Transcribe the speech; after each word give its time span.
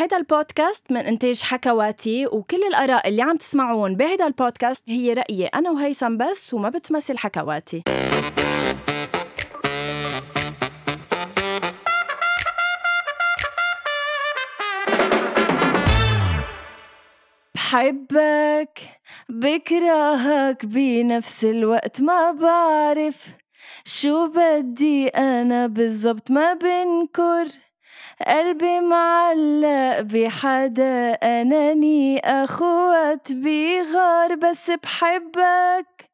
هيدا 0.00 0.16
البودكاست 0.16 0.92
من 0.92 1.00
إنتاج 1.00 1.42
حكواتي 1.42 2.26
وكل 2.26 2.62
الآراء 2.68 3.08
اللي 3.08 3.22
عم 3.22 3.36
تسمعون 3.36 3.96
بهيدا 3.96 4.26
البودكاست 4.26 4.84
هي 4.88 5.12
رأيي 5.12 5.46
أنا 5.46 5.70
وهيثم 5.70 6.16
بس 6.16 6.54
وما 6.54 6.68
بتمثل 6.68 7.18
حكواتي. 7.18 7.82
بحبك 17.54 18.78
بكرهك 19.28 20.66
بنفس 20.66 21.44
الوقت 21.44 22.00
ما 22.00 22.32
بعرف 22.32 23.26
شو 23.84 24.26
بدي 24.26 25.08
أنا 25.08 25.66
بالضبط 25.66 26.30
ما 26.30 26.54
بنكر. 26.54 27.69
قلبي 28.26 28.80
معلق 28.80 30.00
بحدا 30.00 31.12
أناني 31.12 32.20
أخوات 32.20 33.32
بغار 33.32 34.34
بس 34.34 34.70
بحبك. 34.70 36.10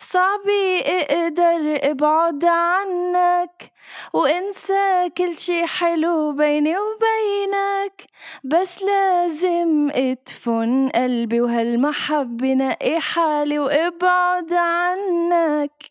صعب 0.00 0.48
أقدر 0.86 1.78
ابعد 1.90 2.44
عنك 2.44 3.72
وانسى 4.12 5.10
كل 5.18 5.38
شي 5.38 5.66
حلو 5.66 6.32
بيني 6.32 6.74
وبينك. 6.78 8.02
بس 8.44 8.82
لازم 8.82 9.90
ادفن 9.94 10.88
قلبي 10.94 11.40
وهالمحبة 11.40 12.54
نقي 12.54 13.00
حالي 13.00 13.58
وابعد 13.58 14.52
عنك. 14.52 15.82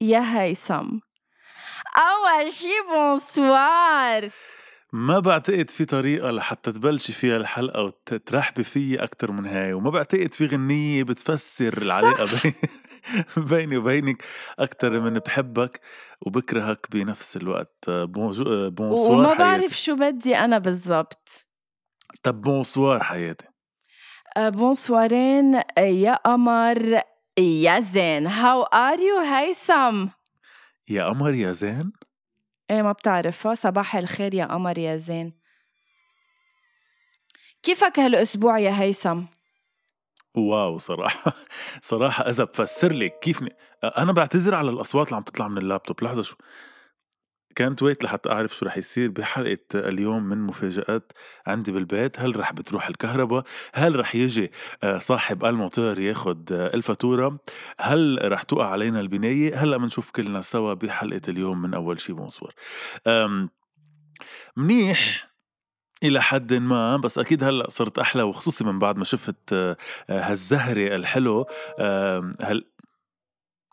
يا 0.00 0.24
هيثم. 0.40 0.98
أول 1.96 2.52
شي 2.52 2.80
بونسوار. 2.88 4.28
ما 4.92 5.18
بعتقد 5.18 5.70
في 5.70 5.84
طريقة 5.84 6.30
لحتى 6.30 6.72
تبلشي 6.72 7.12
فيها 7.12 7.36
الحلقة 7.36 7.82
وترحبي 7.82 8.64
فيي 8.64 8.96
أكتر 9.02 9.32
من 9.32 9.46
هاي 9.46 9.72
وما 9.72 9.90
بعتقد 9.90 10.34
في 10.34 10.46
غنية 10.46 11.02
بتفسر 11.02 11.82
العلاقة 11.82 12.24
بين 12.42 12.54
بيني 13.50 13.76
وبينك 13.76 14.24
أكتر 14.58 15.00
من 15.00 15.18
بحبك 15.18 15.80
وبكرهك 16.26 16.86
بنفس 16.90 17.36
الوقت. 17.36 17.90
bonsoir 17.90 18.78
وما 18.90 19.34
بعرف 19.34 19.72
شو 19.72 19.96
بدي 19.96 20.36
أنا 20.36 20.58
بالضبط. 20.58 21.46
طب 22.22 22.40
bonsoir 22.40 23.02
حياتي. 23.02 23.46
bonsoirين 24.38 25.60
يا 25.78 26.14
قمر 26.14 27.00
يا 27.38 27.80
زين. 27.80 28.26
how 28.26 28.62
are 28.62 29.00
you 29.00 29.18
هيثم 29.18 30.06
يا 30.88 31.04
قمر 31.04 31.34
يا 31.34 31.52
زين. 31.52 31.92
إيه 32.70 32.82
ما 32.82 32.92
بتعرفها. 32.92 33.54
صباح 33.54 33.96
الخير 33.96 34.34
يا 34.34 34.44
قمر 34.44 34.78
يا 34.78 34.96
زين. 34.96 35.40
كيفك 37.62 37.98
هالأسبوع 37.98 38.58
يا 38.58 38.80
هيثم؟ 38.80 39.22
wow 40.34 40.78
صراحة 40.78 41.32
صراحة 41.82 42.28
إذا 42.28 42.44
بفسر 42.44 42.92
لك 42.92 43.18
كيف 43.18 43.42
ن... 43.42 43.48
أنا 43.84 44.12
بعتذر 44.12 44.54
على 44.54 44.70
الأصوات 44.70 45.06
اللي 45.06 45.16
عم 45.16 45.22
تطلع 45.22 45.48
من 45.48 45.58
اللابتوب. 45.58 46.04
لحظة 46.04 46.22
شو؟ 46.22 46.36
كانت 47.56 47.82
ويت 47.82 48.04
لحتى 48.04 48.30
أعرف 48.30 48.56
شو 48.56 48.66
رح 48.66 48.76
يصير 48.76 49.10
بحلقة 49.10 49.58
اليوم 49.74 50.22
من 50.22 50.38
مفاجآت 50.38 51.12
عندي 51.46 51.72
بالبيت. 51.72 52.20
هل 52.20 52.40
رح 52.40 52.52
بتروح 52.52 52.88
الكهرباء؟ 52.88 53.44
هل 53.74 54.00
رح 54.00 54.14
يجي 54.14 54.52
آه، 54.82 54.98
صاحب 54.98 55.44
الموتور 55.44 55.98
ياخد 55.98 56.52
آه، 56.52 56.74
الفاتورة؟ 56.74 57.38
هل 57.80 58.18
رح 58.32 58.42
توقع 58.42 58.66
علينا 58.66 59.00
البناية؟ 59.00 59.62
هلأ 59.62 59.76
بنشوف 59.76 60.10
كلنا 60.10 60.40
سوا 60.40 60.74
بحلقة 60.74 61.20
اليوم 61.28 61.62
من 61.62 61.74
أول 61.74 62.00
شي 62.00 62.12
bonsoir 62.12 62.54
منيح 64.56 65.30
إلى 66.02 66.22
حد 66.22 66.54
ما 66.54 66.96
بس 66.96 67.18
أكيد 67.18 67.44
هلأ 67.44 67.70
صرت 67.70 67.98
أحلى 67.98 68.22
وخصوصي 68.22 68.64
من 68.64 68.78
بعد 68.78 68.96
ما 68.96 69.04
شفت 69.04 69.52
آه، 69.52 69.76
هالزهرة 70.08 70.96
الحلو. 70.96 71.46
هل 72.42 72.64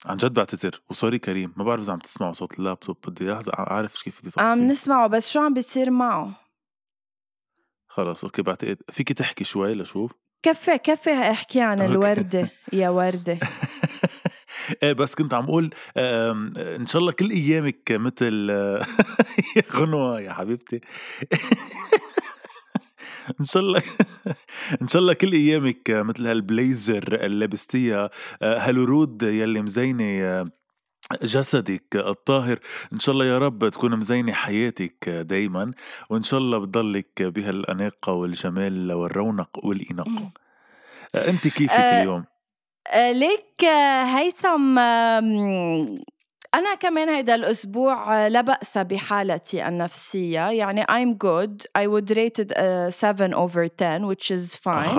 عن 0.08 0.18
جد 0.18 0.34
بعتذر. 0.34 0.82
و 0.90 0.95
sorry 0.95 1.20
كريم 1.20 1.54
ما 1.58 1.64
بعرف 1.64 1.82
إذا 1.82 1.94
عم 1.94 2.00
تسمعوا 2.00 2.32
صوت 2.32 2.60
اللابتوب. 2.60 2.98
بدي 3.08 3.32
أعرف 3.60 4.04
كيف 4.04 4.22
بدي 4.22 4.32
عم 4.38 4.68
نسمعه 4.68 5.08
بس 5.08 5.32
شو 5.32 5.40
عم 5.40 5.54
بيصير 5.54 5.90
معه؟ 5.90 6.32
خلص 7.88 8.24
أوكي 8.24 8.42
بعتقد 8.42 8.78
فيكي 8.92 9.14
تحكي 9.14 9.44
شوي 9.44 9.74
لشوف. 9.74 10.12
كفي 10.44 10.78
كفي 10.78 11.14
احكي 11.14 11.62
عن 11.62 11.82
الوردة. 11.82 12.50
يا 12.74 12.90
وردة. 12.90 13.40
إيه 14.84 14.94
بس 14.94 15.16
كنت 15.16 15.34
عم 15.34 15.44
أقول 15.44 15.74
إن 15.98 16.86
شاء 16.86 17.02
الله 17.02 17.12
كل 17.12 17.30
أيامك 17.30 17.92
مثل 17.92 18.50
يا 19.58 19.64
غنوة 19.72 20.22
يا 20.22 20.34
حبيبتي. 20.34 20.82
إن 23.40 23.46
شاء 23.46 23.64
الله 23.64 23.82
إن 24.82 24.88
شاء 24.88 25.02
الله 25.02 25.14
كل 25.14 25.32
أيامك 25.34 25.90
مثل 25.90 26.28
هالبليزر 26.28 27.26
اللي 27.26 27.46
لبستيها 27.46 28.10
هالورود 28.42 29.24
يلي 29.24 29.62
مزينة 29.62 30.50
جسدك 31.24 31.96
الطاهر. 31.96 32.60
إن 32.94 33.00
شاء 33.00 33.14
الله 33.14 33.26
يا 33.26 33.38
رب 33.38 33.70
تكون 33.70 33.96
مزينة 33.96 34.34
حياتك 34.34 35.10
دايما 35.10 35.72
وإن 36.10 36.24
شاء 36.24 36.40
الله 36.40 36.58
بتضلك 36.58 37.22
بهالأناقة 37.22 38.14
والجمال 38.14 38.92
والرونق 38.92 39.66
والاناقه 39.66 40.32
أنت 41.16 41.48
كيفك 41.48 41.72
اليوم؟ 41.72 42.26
ليك 42.96 43.66
هيثم 44.16 44.80
أنا 46.56 46.76
كمان 46.76 47.10
هيدا 47.10 47.36
الأسبوع 47.36 48.28
لا 48.28 48.42
بأس 48.42 48.78
بحالتي 48.78 49.68
النفسية. 49.68 50.50
يعني 50.52 50.84
I'm 50.84 51.14
good. 51.18 51.66
I 51.78 51.88
would 51.88 52.10
rate 52.10 52.40
it 52.40 52.52
a 52.58 52.92
7 52.92 53.34
over 53.34 53.68
10 53.68 54.08
which 54.08 54.32
is 54.32 54.56
fine. 54.56 54.98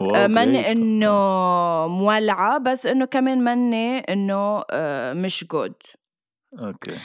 آه، 0.00 0.26
مني 0.26 0.72
إنه 0.72 1.08
مولعة 1.86 2.58
بس 2.58 2.86
إنه 2.86 3.04
كمان 3.04 3.44
مني 3.44 3.98
إنه 3.98 4.62
آه، 4.70 5.12
مش 5.12 5.44
good. 5.54 5.96
okay. 6.58 6.96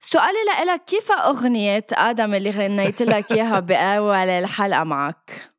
سؤالي 0.00 0.38
لإلك 0.46 0.84
كيف 0.84 1.12
أغنية 1.12 1.86
آدم 1.92 2.34
اللي 2.34 2.50
غنيت 2.50 3.02
لك 3.02 3.32
إياها 3.32 3.60
بأول 3.60 4.28
الحلقة 4.28 4.84
معك؟ 4.84 5.50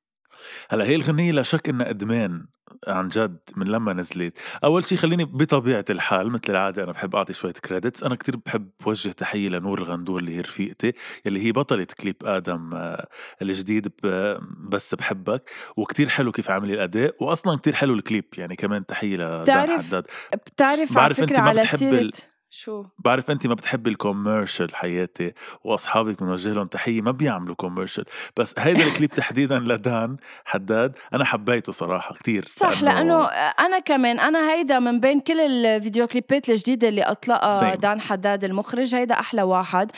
هلا 0.70 0.86
هي 0.86 0.96
الغنية 0.96 1.32
لا 1.32 1.44
شك 1.44 1.70
إنها 1.70 1.90
إدمان. 1.90 2.46
عن 2.88 3.08
جد 3.08 3.38
من 3.56 3.68
لما 3.68 3.94
نزلت. 3.94 4.38
أول 4.64 4.86
شيء 4.86 4.98
خليني 4.98 5.26
بطبيعة 5.26 5.86
الحال 5.90 6.32
مثل 6.32 6.44
العادة 6.50 6.84
أنا 6.84 6.92
بحب 6.92 7.16
أعطي 7.16 7.34
شوية 7.34 7.54
credits 7.54 8.04
أنا 8.04 8.16
كتير 8.16 8.36
بحب 8.46 8.70
وجه 8.86 9.10
تحية 9.10 9.50
لنور 9.50 9.80
الغندور 9.80 10.20
اللي 10.20 10.36
هي 10.36 10.42
رفيقتي 10.42 10.94
اللي 11.26 11.46
هي 11.46 11.52
بطلة 11.52 11.88
كليب 12.00 12.16
آدم 12.26 12.74
آه، 12.74 13.08
الجديد 13.42 13.92
بس 14.70 14.96
بحبك. 14.96 15.50
وكتير 15.78 16.10
حلو 16.10 16.32
كيف 16.32 16.50
عملي 16.52 16.74
الأداء. 16.74 17.16
واصلا 17.20 17.58
كتير 17.58 17.76
حلو 17.76 17.94
الكليب 17.94 18.26
يعني 18.38 18.56
كمان 18.56 18.86
تحية 18.86 19.16
لدان 19.18 19.80
حداد. 19.80 20.06
بتعرف 20.34 20.98
على 20.98 21.14
فكرة 21.14 21.40
على 21.40 21.66
سيرة 21.66 22.12
شو؟ 22.50 22.84
بعرف 23.00 23.32
انت 23.32 23.48
ما 23.48 23.54
بتحبي 23.54 23.90
ال 23.90 23.97
commercial 23.97 24.76
حياتي 24.76 25.34
وأصحابك 25.64 26.24
بنوجه 26.24 26.54
لهم 26.54 26.68
تحية 26.68 27.02
ما 27.02 27.12
بيعملوا 27.12 27.56
commercial 27.56 28.06
بس 28.38 28.54
هيدا 28.58 28.84
الكليب 28.88 29.10
تحديدا 29.10 29.60
لدان 29.60 30.18
حداد 30.46 30.96
أنا 31.14 31.26
حبيته 31.26 31.72
صراحة 31.72 32.16
كثير 32.16 32.46
صح 32.48 32.82
لأنه, 32.82 32.94
لأنه 32.94 33.26
أنا 33.60 33.80
كمان 33.80 34.20
أنا 34.20 34.52
هيدا 34.52 34.80
من 34.80 35.00
بين 35.00 35.20
كل 35.20 35.40
ال 35.40 35.51
video 35.51 36.08
clipات 36.08 36.50
الجديدة 36.50 36.88
اللي 36.88 37.04
أطلقها 37.04 37.76
دان 37.76 38.02
حداد 38.02 38.44
المخرج 38.44 38.96
هيدا 38.96 39.20
أحلى 39.20 39.42
واحد. 39.44 39.92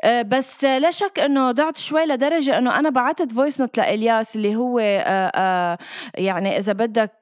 آه، 0.00 0.22
بس 0.22 0.64
لا 0.64 0.90
شك 0.90 1.18
إنه 1.18 1.52
ضعت 1.52 1.76
شوي 1.76 2.06
لدرجة 2.06 2.58
إنه 2.58 2.78
أنا 2.78 2.90
بعثت 2.90 3.32
voice 3.32 3.60
note 3.60 3.78
لإلياس 3.78 4.36
اللي 4.36 4.56
هو 4.56 4.78
آه، 4.78 5.32
آه، 5.34 5.78
يعني 6.14 6.58
إذا 6.58 6.72
بدك 6.72 7.12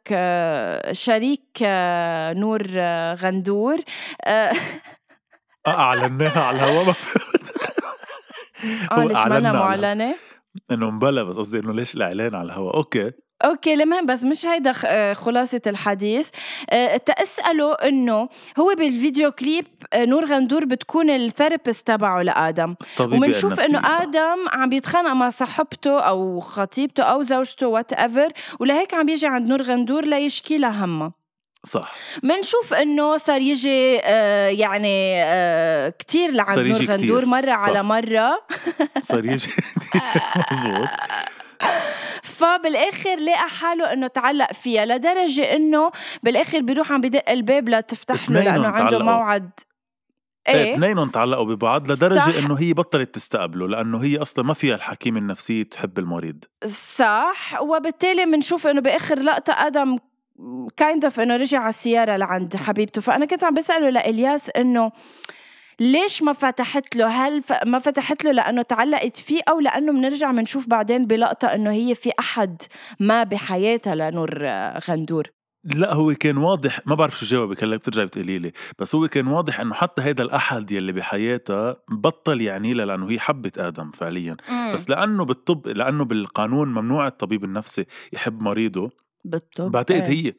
شريك 0.93 1.63
نور 2.37 2.63
غندور. 3.15 3.81
أعلناها 5.67 6.41
على 6.41 6.57
الهواء 6.57 6.95
آه 8.93 9.05
ليش 9.05 9.19
مانا 9.19 9.53
معلنه؟ 9.53 10.15
إنه 10.71 10.91
مبلا 10.91 11.23
بس 11.23 11.37
قصدي 11.37 11.59
إنه 11.59 11.73
ليش 11.73 11.95
الإعلان 11.95 12.35
على 12.35 12.47
الهواء؟ 12.47 12.77
أوكي. 12.77 13.11
أوكي 13.45 13.75
المهم 13.75 14.07
بس 14.07 14.25
مش 14.25 14.47
هيدا 14.47 14.73
آه، 14.87 15.13
خلاصة 15.13 15.61
الحديث. 15.67 16.31
أه 16.71 16.97
تسأله 16.97 17.73
إنه 17.73 18.29
هو 18.59 18.75
بال 18.79 18.94
video 18.94 19.31
clip 19.31 19.65
آه، 19.93 20.05
نور 20.05 20.25
غندور 20.25 20.65
بتكون 20.65 21.11
ال 21.11 21.18
therapist 21.18 21.87
تبعه 21.87 22.23
لآدم. 22.23 22.75
وبنشوف 23.01 23.61
إنه 23.61 24.03
آدم 24.03 24.49
عم 24.53 24.69
بيتخانق 24.69 25.13
مع 25.13 25.29
صاحبته 25.29 26.01
أو 26.01 26.41
خطيبته 26.41 27.03
أو 27.03 27.23
زوجته 27.23 27.67
whatever 27.67 28.29
ولهيك 28.61 28.95
عم 28.95 29.07
بيجي 29.07 29.27
عند 29.27 29.49
نور 29.49 29.63
غندور 29.63 30.05
ليشكي 30.05 30.59
لها 30.59 30.85
همها 30.85 31.22
صح. 31.67 31.95
منشوف 32.23 32.75
إنه 32.75 33.17
صار 33.17 33.41
يجي 33.41 34.01
آه 34.03 34.49
يعني 34.49 35.23
آه 35.23 35.95
كثير 35.99 36.31
لعند 36.31 36.59
نور 36.59 36.85
غندور 36.85 37.25
مرة 37.27 37.57
صح. 37.57 37.63
على 37.63 37.83
مرة. 37.83 38.47
صار 39.11 39.25
يجي 39.25 39.51
مزبوط 40.53 40.89
فبالآخر 42.23 43.17
لقى 43.17 43.49
حاله 43.49 43.93
إنه 43.93 44.07
تعلق 44.07 44.53
فيها 44.53 44.87
لدرجة 44.87 45.57
إنه 45.57 45.91
بالآخر 46.23 46.61
بيروح 46.61 46.93
عم 46.93 47.01
بدق 47.01 47.31
الباب 47.31 47.69
لتفتح 47.69 48.31
له 48.31 48.41
لأنه 48.43 48.69
عنده 48.69 48.99
موعد. 48.99 49.51
إيه 50.49 50.75
اثنينهم 50.75 51.11
تعلقوا 51.11 51.45
ببعض 51.45 51.91
لدرجة 51.91 52.39
إنه 52.39 52.55
هي 52.55 52.73
بطلت 52.73 53.15
تستقبله 53.15 53.69
لأنه 53.69 54.03
هي 54.03 54.17
أصلا 54.23 54.45
ما 54.45 54.55
فيها 54.55 54.75
الحكيم 54.75 55.17
النفسية 55.17 55.63
تحب 55.63 55.99
المريض. 55.99 56.45
صح. 56.67 57.63
وبالتالي 57.63 58.25
بنشوف 58.25 58.67
إنه 58.67 58.81
بآخر 58.81 59.19
لقطة 59.19 59.53
آدم 59.53 59.99
kind 60.77 61.05
of 61.05 61.21
انه 61.21 61.37
رجع 61.37 61.59
على 61.59 61.69
السيارة 61.69 62.17
لعند 62.17 62.57
حبيبته. 62.57 63.01
فأنا 63.01 63.27
كنت 63.27 63.45
عم 63.45 63.55
بسأله 63.55 63.91
لإلياس 63.91 64.51
إنه 64.51 64.93
ليش 65.81 66.23
ما 66.23 66.33
فتحت 66.33 66.97
له؟ 66.97 67.07
هل 67.07 67.43
ف... 67.43 67.53
ما 67.67 67.79
فتحت 67.79 68.25
له 68.25 68.33
لأنه 68.33 68.63
تعلقت 68.63 69.17
فيه 69.17 69.41
أو 69.49 69.61
لأنه 69.61 69.93
بنرجع 69.93 70.31
بنشوف 70.31 70.69
بعدين 70.69 71.07
بلقطة 71.07 71.47
إنه 71.47 71.71
هي 71.71 71.95
في 71.95 72.11
أحد 72.19 72.63
ما 73.01 73.25
بحياتها 73.25 73.95
لنور 73.95 74.45
غندور؟ 74.89 75.27
لا 75.65 75.95
هو 75.95 76.15
كان 76.15 76.37
واضح 76.37 76.81
ما 76.87 76.95
بعرف 76.95 77.19
شو 77.19 77.27
جاوبك 77.27 77.65
هلا 77.65 77.77
بترجعي 77.77 78.07
بتقولي 78.07 78.39
لي. 78.39 78.53
بس 78.79 78.95
هو 78.95 79.09
كان 79.09 79.27
واضح 79.27 79.61
إنه 79.61 79.75
حتى 79.75 80.03
هيدا 80.03 80.23
الأحد 80.25 80.73
يلي 80.73 80.93
بحياتها 80.93 81.77
بطل 81.91 82.41
يعني 82.41 82.75
لها 82.75 82.87
لأنه 82.87 83.11
هي 83.11 83.19
حبت 83.19 83.59
آدم 83.59 83.91
فعليا. 83.91 84.37
مم. 84.51 84.75
بس 84.75 84.91
لأنه 84.91 85.25
بالطب 85.25 85.69
لأنه 85.69 86.05
بالقانون 86.05 86.69
ممنوع 86.69 87.07
الطبيب 87.07 87.45
النفسي 87.45 87.87
يحب 88.13 88.43
مريضه 88.43 88.91
بالطب 89.25 89.71
بعتقد 89.71 89.97
إيه. 90.01 90.27
هي. 90.27 90.33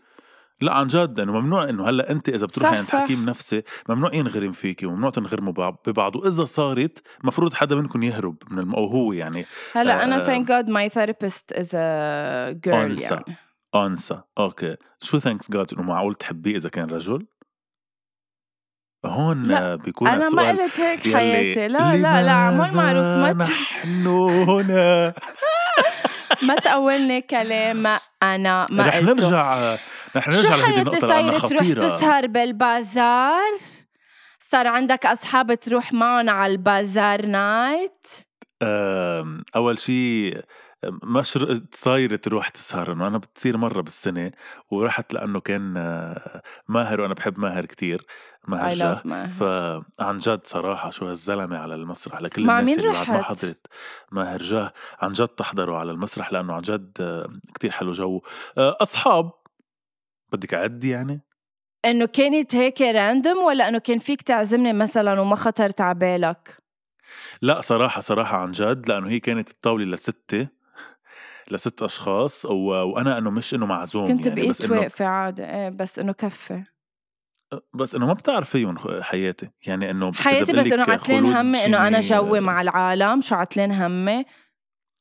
لا 0.61 0.73
عن 0.73 0.87
جد 0.87 1.19
إنه 1.19 1.39
ممنوع 1.39 1.69
إنه 1.69 1.89
هلأ 1.89 2.11
أنت 2.11 2.29
إذا 2.29 2.45
بتروحي 2.45 2.81
صح، 2.81 2.95
عند. 2.95 3.03
حكيم 3.05 3.25
نفسي 3.25 3.63
ممنوع 3.89 4.13
ينغرم 4.15 4.51
فيكي 4.51 4.85
وممنوع 4.85 5.09
تنغرموا 5.09 5.53
ببعض- 5.87 6.15
وإذا 6.15 6.45
صارت 6.45 7.01
المفروض 7.21 7.53
حدا 7.53 7.75
منكم 7.75 8.03
يهرب 8.03 8.35
من 8.51 8.59
الم... 8.59 8.75
أو 8.75 8.85
هو 8.85 9.13
يعني 9.13 9.45
هلأ 9.73 10.03
أنا 10.03 10.15
آه، 10.15 10.23
ثانك 10.23 10.47
جاد 10.47 10.69
ماي 10.69 10.89
ثيرابيست 10.89 11.51
از 11.53 11.71
ا 11.75 12.51
جيرل. 12.51 12.99
يعني. 12.99 13.37
انثى 13.75 14.21
أوكي. 14.37 14.75
شو 15.01 15.19
ثانكس 15.19 15.51
جاد 15.51 15.73
إنه 15.73 15.81
معقول 15.81 16.15
تحبيه 16.15 16.55
إذا 16.55 16.69
كان 16.69 16.89
رجل؟ 16.89 17.25
هون 19.05 19.43
لا، 19.43 19.73
آه، 19.73 19.75
بيكون 19.75 20.07
أنا 20.07 20.17
ما 20.19 20.25
السؤال 20.27 20.59
قلت 20.59 20.79
هيك 20.79 20.99
حياتي. 21.15 21.67
لا 21.67 21.97
لا 21.97 22.23
لا 22.23 22.31
عمول 22.31 22.75
معروف 22.75 23.03
ما 23.03 23.33
نحن 23.33 24.07
هنا؟ 24.07 25.13
ما 26.41 26.55
تقولني 26.55 27.21
كلام 27.21 27.87
أنا 28.23 28.67
ما 28.69 28.87
رح 28.87 28.95
قلته. 28.95 29.13
نرجع 29.13 29.77
رح 30.15 30.29
شو 30.29 30.37
نرجع 30.37 30.55
لهيدي 30.55 30.65
حياتي 30.65 30.81
النقطة 30.81 31.07
لأنها 31.07 31.37
صايرة 31.39 31.47
تروح 31.47 31.87
تسهر 31.87 32.27
بالبازار؟ 32.27 33.51
صار 34.39 34.67
عندك 34.67 35.05
أصحاب 35.05 35.53
تروح 35.53 35.93
معهم 35.93 36.29
على 36.29 36.51
البازار 36.51 37.25
نايت 37.25 38.07
أم، 38.61 39.43
أول 39.55 39.79
شيء 39.79 40.41
مش 41.03 41.37
ر- 41.37 41.61
صايرة 41.73 42.15
تروح 42.15 42.49
تسهر 42.49 42.91
إنه 42.91 43.07
أنا 43.07 43.17
بتصير 43.17 43.57
مرة 43.57 43.81
بالسنة 43.81 44.31
ورحت 44.71 45.13
لأنه 45.13 45.39
كان 45.39 45.77
آه، 45.77 46.41
ماهر 46.67 47.01
وأنا 47.01 47.13
بحب 47.13 47.39
ماهر 47.39 47.65
كتير 47.65 48.05
ماهر 48.47 48.73
جاه 48.73 49.01
فعن 49.27 50.17
جد 50.17 50.41
صراحة 50.45 50.89
شو 50.89 51.07
هالزلمة 51.07 51.57
على 51.57 51.75
المسرح 51.75 52.21
لكل 52.21 52.43
مع 52.45 52.59
الناس 52.59 52.69
مين 52.69 52.79
اللي 52.79 52.93
بعد 52.93 53.09
ما؟ 53.09 53.23
حضرت 53.23 53.67
ماهر 54.11 54.41
جاه 54.41 54.73
عن 54.99 55.11
جد 55.13 55.27
تحضروا 55.27 55.77
على 55.77 55.91
المسرح 55.91 56.33
لأنه 56.33 56.53
عن 56.53 56.61
جد 56.61 56.97
آه، 57.01 57.29
كتير 57.55 57.71
حلو 57.71 57.91
جو. 57.91 58.21
آه، 58.57 58.77
أصحاب 58.81 59.31
بدك 60.31 60.53
أعدي 60.53 60.89
يعني؟ 60.89 61.21
إنه 61.85 62.05
كانت 62.05 62.55
هيك 62.55 62.81
راندوم 62.81 63.37
ولا 63.37 63.69
إنه 63.69 63.77
كان 63.79 63.99
فيك 63.99 64.21
تعزمني 64.21 64.73
مثلا 64.73 65.19
وما 65.21 65.35
خطرت 65.35 65.81
على 65.81 65.99
بالك؟ 65.99 66.57
لا 67.41 67.61
صراحة 67.61 68.01
صراحة 68.01 68.37
عن 68.37 68.51
جد 68.51 68.89
لأنه 68.89 69.09
هي 69.09 69.19
كانت 69.19 69.49
الطاولة 69.49 69.85
لستة 69.85 70.47
لست 71.51 71.81
أشخاص 71.81 72.45
و... 72.45 72.51
وأنا 72.67 73.17
إنه 73.17 73.29
مش 73.31 73.53
إنه 73.53 73.65
معزوم 73.65 74.07
كنت 74.07 74.25
يعني 74.27 74.41
بقيت 74.41 74.61
إنه 74.61 74.79
واقفة 74.79 75.05
عادي 75.05 75.43
إيه 75.45 75.69
بس 75.69 75.99
إنه 75.99 76.13
كفي 76.13 76.63
بس 77.73 77.95
إنه 77.95 78.05
ما 78.07 78.13
بتعرف 78.13 78.49
فيهم 78.49 78.77
خ- 78.77 78.99
حياتي 79.01 79.49
يعني 79.65 79.91
إذا 79.91 80.11
حياتي 80.15 80.53
بس 80.53 80.71
إنه 80.71 80.83
عتلين 80.87 81.25
همي 81.25 81.65
أنا 81.65 81.99
جيمي- 81.99 82.21
جوي 82.21 82.39
مع 82.39 82.61
العالم 82.61 83.21
شو 83.21 83.35
عتلين 83.35 83.71
همي. 83.71 84.25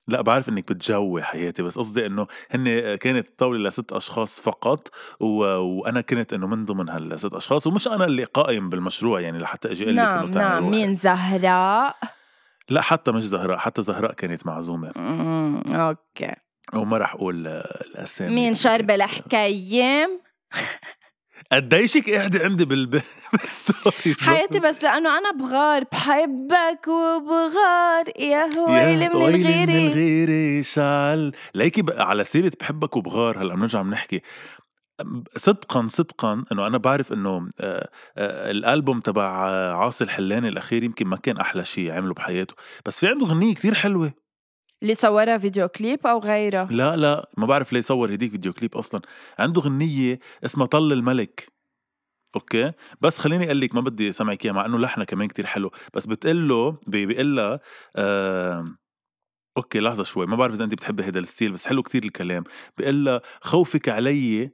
لا 0.09 0.21
بعرف 0.21 0.49
إنك 0.49 0.73
بتجوي 0.73 1.23
حياتي 1.23 1.63
بس 1.63 1.79
قصدي 1.79 2.07
إنه 2.07 2.27
هن 2.51 2.95
كانت 2.95 3.27
الطاولة 3.29 3.69
لست 3.69 3.93
أشخاص 3.93 4.41
فقط 4.41 4.89
و... 5.21 5.27
وأنا 5.57 6.01
كنت 6.01 6.33
إنه 6.33 6.47
من 6.47 6.65
ضمن 6.65 6.89
هالست 6.89 7.35
أشخاص 7.35 7.67
ومش 7.67 7.89
أنا 7.89 8.05
اللي 8.05 8.25
قائم 8.25 8.69
بالمشروع 8.69 9.21
يعني 9.21 9.39
لحتى 9.39 9.73
أجي 9.73 9.85
أقول 9.85 9.97
لك 9.97 10.03
نعم 10.03 10.31
نعم. 10.31 10.71
مين 10.71 10.95
زهراء؟ 10.95 11.97
لا 12.69 12.81
حتى 12.83 13.13
مش 13.13 13.23
زهراء 13.23 13.59
حتى 13.59 13.83
زهراء 13.83 14.13
كانت 14.13 14.47
معزومة. 14.47 14.93
مم، 14.97 15.63
أوكي. 15.75 16.35
وما 16.75 16.99
رح 16.99 17.15
أقول 17.15 17.47
آه، 17.47 17.83
الأسامي 17.87 18.35
مين 18.35 18.55
شرب 18.55 18.87
كانت- 18.87 18.91
الحكايم 18.91 20.09
قديشك 21.53 22.11
قاعدة 22.11 22.45
عندي 22.45 22.65
بال 22.65 22.87
بالستوريز 23.33 24.21
حياتي 24.21 24.59
بس 24.61 24.83
لأنه 24.85 25.19
أنا 25.19 25.31
بغار 25.33 25.85
بحبك 25.93 26.89
وبغار. 26.89 28.05
يا 28.19 28.45
ويلي 28.59 29.09
من 29.09 29.17
ويلي 29.17 29.39
من 29.39 29.51
الغيري 29.51 29.87
الغيري 29.87 30.63
شعل 30.63 31.33
ليكي 31.55 31.85
على 31.91 32.25
سيرة 32.25 32.53
بحبك 32.61 32.97
وبغار 32.97 33.43
هلأ 33.43 33.55
بنرجع 33.55 33.83
بنحكي. 33.83 34.23
صدقا 35.37 35.87
صدقا 35.87 36.45
إنه 36.53 36.67
أنا 36.67 36.79
بعرف 36.79 37.13
إنه 37.13 37.49
آه، 37.61 37.91
آه، 38.17 38.51
الألبوم 38.51 39.01
تبع 39.01 39.49
آه، 39.49 39.73
عاصي 39.73 40.05
الحلاني 40.05 40.49
الأخير 40.49 40.83
يمكن 40.83 41.07
ما 41.07 41.17
كان 41.17 41.37
أحلى 41.37 41.65
شيء 41.65 41.93
عمله 41.93 42.15
بحياته. 42.15 42.55
بس 42.87 43.01
في 43.01 43.09
عنده 43.09 43.27
غنية 43.27 43.55
كتير 43.55 43.75
حلوة. 43.75 44.13
اللي 44.83 44.95
صورها 44.95 45.39
فيديو 45.39 45.69
كليب 45.69 46.07
أو 46.07 46.19
غيرها 46.19 46.69
لا 46.71 46.97
لا 46.97 47.31
ما 47.37 47.47
بعرف 47.47 47.73
ليه 47.73 47.81
صور 47.81 48.15
هديك 48.15 48.31
فيديو 48.31 48.53
كليب 48.53 48.77
أصلا. 48.77 49.01
عنده 49.39 49.61
غنية 49.61 50.19
اسمها 50.45 50.67
طل 50.67 50.93
الملك. 50.93 51.53
okay؟ 52.37 52.73
بس 53.01 53.19
خليني 53.19 53.45
أقول 53.47 53.61
لك 53.61 53.75
ما 53.75 53.81
بدي 53.81 54.09
أسمعك 54.09 54.45
إياها 54.45 54.55
مع 54.55 54.67
إنه 54.67 54.79
لحنها 54.79 55.05
كمان 55.05 55.29
كتير 55.29 55.47
حلو. 55.47 55.71
بس 55.95 56.07
بتقول 56.07 56.49
له 56.49 56.79
بيقول 56.87 57.37
لها 57.37 57.61
آه 57.97 58.77
okay 59.57 59.81
لحظة 59.81 60.05
شوي 60.05 60.27
ما 60.27 60.37
بعرف 60.37 60.55
إذا 60.55 60.65
أنت 60.65 60.73
بتحبي 60.75 61.03
هذا 61.03 61.19
ال 61.19 61.25
style 61.25 61.53
بس 61.53 61.67
حلو 61.67 61.83
كتير 61.83 62.05
الكلام. 62.05 62.45
بيقول 62.79 63.05
لها 63.05 63.21
خوفك 63.41 63.89
علي 63.89 64.51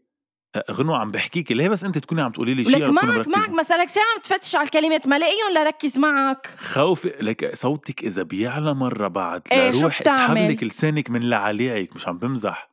غنوة 0.71 0.99
عم 0.99 1.11
بحكيكي. 1.11 1.55
ليه 1.55 1.69
بس 1.69 1.85
انت 1.85 1.99
تكوني 1.99 2.23
عم 2.23 2.33
تقولي 2.33 2.55
لي 2.55 2.65
شيء 2.65 2.77
لك 2.77 2.91
معك 2.91 3.29
معك 3.29 3.49
مسألك 3.49 3.89
ساعة 3.89 4.05
عم 4.15 4.21
تفتش 4.21 4.57
على 4.57 4.65
الكلمات. 4.65 5.09
ما 5.09 5.19
لاقيهم 5.19 5.55
لركز 5.55 5.99
معك. 5.99 6.47
خوفي 6.47 7.09
لك 7.21 7.55
صوتك 7.55 8.05
إذا 8.05 8.23
بيعلى 8.23 8.75
مرة 8.75 9.09
بعد 9.09 9.43
شو 9.49 9.79
لروح 9.81 10.01
اسحب؟ 10.01 10.37
لك 10.37 10.63
لسانك 10.63 11.11
من 11.11 11.31
لعليعك 11.31 11.97
مش 11.97 12.09
عم 12.09 12.19
بمزح. 12.19 12.71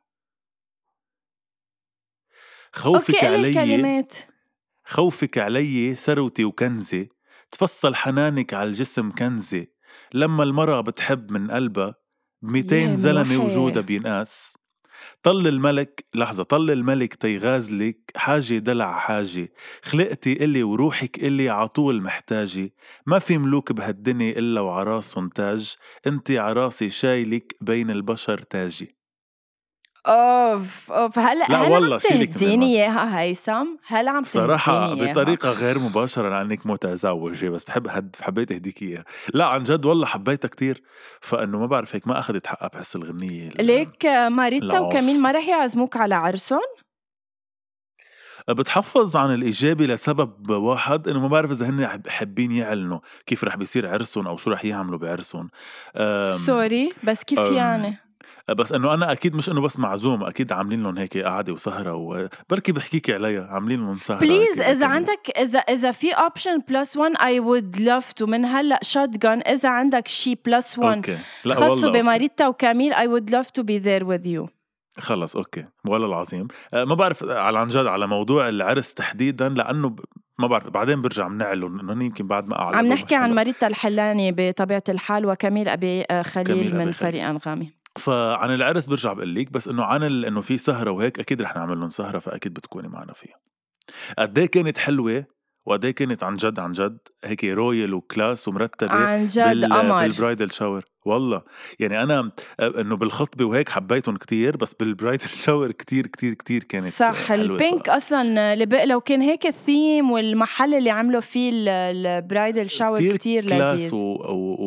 أوكي 2.76 2.98
خوفك 2.98 3.16
قلي 3.16 3.26
علي 3.26 3.48
الكلمات. 3.48 4.14
خوفك 4.84 5.38
علي 5.38 5.94
ثروتي 5.94 6.44
وكنزي 6.44 7.08
تفصل 7.52 7.94
حنانك 7.94 8.54
على 8.54 8.68
الجسم 8.68 9.10
كنزي. 9.10 9.68
لما 10.14 10.42
المرأة 10.42 10.80
بتحب 10.80 11.32
من 11.32 11.50
قلبها 11.50 11.86
يا 11.86 11.94
بميتين 12.42 12.96
زلمة 12.96 13.22
ملوحي. 13.22 13.52
وجودها 13.52 13.82
بينقاس. 13.82 14.56
طل 15.26 15.46
الملك 15.48 16.04
لحظة 16.14 16.42
طل 16.44 16.70
الملك 16.70 17.14
تيغازلك 17.14 18.12
حاجة 18.16 18.58
دلع 18.58 18.98
حاجة 18.98 19.52
خلقتي 19.82 20.32
إلي 20.44 20.62
وروحك 20.62 21.18
إلي 21.18 21.48
عطول 21.48 22.02
محتاجة 22.02 22.70
ما 23.06 23.18
في 23.18 23.38
ملوك 23.38 23.72
بهالدنيا 23.72 24.30
إلا 24.38 24.60
وعراسهم 24.60 25.28
تاج. 25.28 25.76
انتي 26.06 26.38
عراسي 26.38 26.90
شايلك 26.90 27.56
بين 27.60 27.90
البشر 27.90 28.38
تاجي. 28.42 28.95
أوف 30.06 30.92
أوف. 30.92 31.18
هلا 31.18 31.44
لا 31.48 31.60
هلا 31.60 31.68
والله 31.68 31.94
عم 31.94 31.98
تهديني. 31.98 32.66
إياها 32.66 33.20
هيثم؟ 33.20 33.66
هلا 33.86 34.10
عم 34.10 34.24
صراحة. 34.24 34.94
بطريقة 34.94 35.50
غير 35.50 35.78
مباشرة 35.78 36.28
لأنك 36.28 36.66
متزوجة 36.66 37.48
بس 37.48 37.64
بحب 37.64 37.88
هد 37.88 38.16
حبيت 38.20 38.52
أهديك 38.52 38.82
إياها. 38.82 39.04
لا 39.34 39.46
عن 39.46 39.62
جد 39.62 39.86
والله 39.86 40.06
حبيتها 40.06 40.48
كتير. 40.48 40.82
فإنه 41.20 41.58
ما 41.58 41.66
بعرف 41.66 41.94
هيك 41.94 42.08
ما 42.08 42.18
أخذت 42.18 42.46
حقها 42.46 42.68
بحس 42.68 42.96
الغنية 42.96 43.48
ال- 43.48 43.64
ليك 43.64 44.06
ماريتا. 44.06 44.80
وكميل 44.80 45.22
ما 45.22 45.32
رح 45.32 45.48
يعزموك 45.48 45.96
على 45.96 46.14
عرسهم؟ 46.14 46.60
بتحفظ 48.48 49.16
عن 49.16 49.34
الإجابة 49.34 49.86
لسبب 49.86 50.50
واحد 50.50 51.08
إنه 51.08 51.20
ما 51.20 51.28
بعرف 51.28 51.50
إذا 51.50 51.66
هن 51.66 52.02
حابين 52.08 52.52
يعلنوا 52.52 52.98
كيف 53.26 53.44
رح 53.44 53.56
بيصير 53.56 53.88
عرسهم 53.88 54.28
أو 54.28 54.36
شو 54.36 54.50
رح 54.50 54.64
يعملوا 54.64 54.98
بعرسهم. 54.98 55.50
sorry 56.26 56.92
بس 57.04 57.24
كيف 57.24 57.38
يعني؟ 57.38 57.96
بس 58.48 58.72
إنه 58.72 58.94
أنا 58.94 59.12
أكيد 59.12 59.34
مش 59.34 59.48
إنه 59.50 59.60
بس 59.60 59.78
معزوم 59.78 60.24
أكيد 60.24 60.52
عاملين 60.52 60.82
لهم 60.82 60.98
هيك 60.98 61.18
قعدة 61.18 61.52
وسهرة 61.52 61.94
وبركي 61.94 62.72
بحكيكي 62.72 63.14
عليها 63.14 63.46
عاملين 63.46 63.80
لهم 63.80 63.98
سهرة 63.98 64.18
please 64.18 64.60
إذا. 64.60 64.86
عندك 64.86 65.30
إذا 65.38 65.58
إذا 65.58 65.90
في 65.90 66.12
option 66.12 66.58
plus 66.68 66.96
1 66.96 67.12
I 67.20 67.40
would 67.40 67.76
love 67.80 68.12
to 68.12 68.26
من 68.26 68.44
هلأ 68.44 68.78
shotgun 68.82 69.40
إذا 69.46 69.68
عندك 69.68 70.08
شي 70.08 70.34
plus 70.44 70.78
1 70.78 70.96
okay 70.96 71.18
لا 71.44 71.66
okay. 71.68 71.90
بماريتا 71.90 72.48
وكاميل 72.48 72.92
I 72.92 73.06
would 73.06 73.30
love 73.30 73.50
to 73.50 73.62
be 73.62 73.78
there 73.78 74.04
with 74.04 74.26
you 74.26 74.48
خلص 74.98 75.36
okay 75.36 75.64
والله 75.88 76.06
العظيم 76.06 76.48
أه، 76.74 76.84
ما 76.84 76.94
بعرف 76.94 77.24
على 77.24 77.58
عن 77.58 77.68
جد 77.68 77.86
على 77.86 78.06
موضوع 78.06 78.48
العرس 78.48 78.94
تحديدا 78.94 79.48
لأنه. 79.48 79.96
ما 80.38 80.46
بعرف 80.46 80.68
بعدين 80.68 81.02
برجع 81.02 81.28
بنعلن 81.28 81.80
إنه 81.90 82.04
يمكن 82.04 82.26
بعد 82.26 82.48
ما 82.48 82.58
اعلن 82.58 82.74
عم 82.76 82.86
نحكي 82.86 83.14
عن 83.14 83.34
ماريتا 83.34 83.66
الحلاني 83.66 84.32
بطبيعة 84.36 84.82
الحال 84.88 85.26
وكميل 85.26 85.68
أبي 85.68 86.04
آه، 86.10 86.22
خليل 86.22 86.46
كميل 86.46 86.66
أبي 86.66 86.76
من 86.78 86.80
خليل. 86.80 86.94
فريق 86.94 87.28
أنغامي 87.28 87.70
فعن 87.98 88.54
العرس 88.54 88.86
برجع 88.86 89.12
بقول 89.12 89.34
لك 89.34 89.52
بس 89.52 89.68
إنه 89.68 89.84
عن. 89.84 90.02
إنه 90.02 90.40
في 90.40 90.58
سهرة 90.58 90.90
وهيك 90.90 91.20
أكيد 91.20 91.42
رح 91.42 91.56
نعمل 91.56 91.78
لهم 91.78 91.88
سهرة 91.88 92.18
فأكيد 92.18 92.54
بتكوني 92.54 92.88
معنا 92.88 93.12
فيها 93.12 93.36
قد 94.18 94.38
إيه 94.38 94.46
كانت 94.46 94.78
حلوة 94.78 95.35
وقد 95.66 95.84
إيه 95.84 95.92
كانت 95.92 96.22
عن 96.22 96.34
جد 96.34 96.58
عن 96.58 96.72
جد 96.72 96.98
هيك 97.24 97.44
royal 97.44 97.94
و 97.94 98.03
class 98.03 98.48
ومرتبة 98.48 98.90
عن 98.92 99.26
جد 99.26 99.64
قمر. 99.64 100.02
بال 100.02 100.14
bridal 100.14 100.52
shower 100.52 100.84
والله 101.04 101.42
يعني 101.78 102.02
أنا 102.02 102.30
إنه 102.60 102.96
بالخطبة 102.96 103.44
وهيك 103.44 103.68
حبيتهم 103.68 104.16
كتير 104.16 104.56
بس 104.56 104.74
بال 104.74 104.88
bridal 104.88 105.28
shower 105.28 105.72
كتير 105.82 106.06
كتير 106.06 106.34
كتير 106.34 106.64
كانت 106.64 106.88
صح 106.88 107.32
ال 107.32 107.41
pink. 107.41 107.88
أصلا 107.88 108.52
اللي 108.52 108.84
لو 108.86 109.00
كان 109.00 109.20
هيك 109.20 109.46
الثيم 109.46 110.10
والمحل 110.10 110.74
اللي 110.74 110.90
عملوا 110.90 111.20
فيه 111.20 111.50
ال 111.54 111.71
bridal 111.71 112.70
shower 112.70 112.98
كتير, 112.98 113.16
كتير 113.16 113.44
لذيذ. 113.44 113.94
و... 113.94 114.16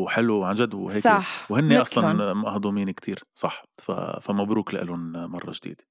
وحلو 0.04 0.44
عن 0.44 0.56
جد 0.56 0.74
وهيك 0.74 1.04
صح 1.04 1.52
وهن 1.52 1.72
أصلا 1.72 2.34
مهضومين 2.34 2.92
كتير. 2.92 3.24
صح 3.36 3.62
ف... 3.78 3.92
فمبروك 3.92 4.74
لهم 4.74 5.12
مرة 5.12 5.52
جديدة. 5.52 5.84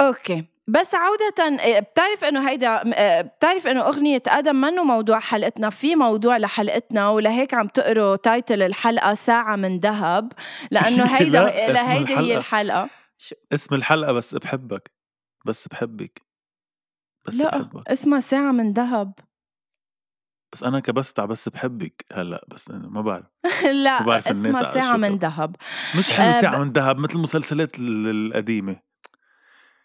okay. 0.00 0.44
بس 0.68 0.94
عودة 0.94 1.58
إيه، 1.64 1.80
بتعرف 1.80 2.24
إنه 2.24 2.48
هيدا 2.50 2.82
إيه، 2.98 3.22
بتعرف 3.22 3.66
إنه 3.66 3.80
أغنية 3.80 4.22
آدم 4.28 4.56
منه 4.56 4.84
موضوع 4.84 5.18
حلقتنا؟ 5.20 5.70
في 5.70 5.96
موضوع 5.96 6.36
لحلقتنا 6.36 7.08
ولهيك 7.08 7.54
عم 7.54 7.68
تقروا 7.68 8.16
title 8.16 8.62
الحلقة 8.62 9.14
ساعة 9.14 9.56
من 9.56 9.78
ذهب 9.78 10.32
لأنه 10.70 11.04
هيدا 11.18 11.42
لهيدي 11.72 12.16
هي 12.16 12.36
الحلقة. 12.36 12.90
شو. 13.18 13.34
اسم 13.52 13.74
الحلقة 13.74 14.12
بس 14.12 14.34
بحبك 14.34 14.90
بس 15.46 15.68
بحبك 15.68 16.22
بس 17.26 17.34
لا 17.34 17.58
بحبك. 17.58 17.88
اسمها 17.88 18.20
ساعة 18.20 18.52
من 18.52 18.72
ذهب. 18.72 19.12
بس 20.52 20.62
أنا 20.62 20.80
كبست 20.80 21.18
على 21.20 21.28
بس 21.28 21.48
بحبك 21.48 22.04
هلأ 22.12 22.44
بس 22.48 22.70
ما 22.70 23.00
بعرف. 23.00 23.26
لا 23.84 24.00
ما 24.00 24.06
بعرف 24.06 24.28
اسمها 24.28 24.62
ساعة 24.62 24.96
من 24.96 25.16
ذهب. 25.18 25.56
مش 25.98 26.10
حلو 26.10 26.26
آه، 26.26 26.40
ساعة 26.40 26.58
من 26.58 26.72
ذهب 26.72 26.98
مثل 26.98 27.14
المسلسلات 27.14 27.70
القديمة. 27.78 28.87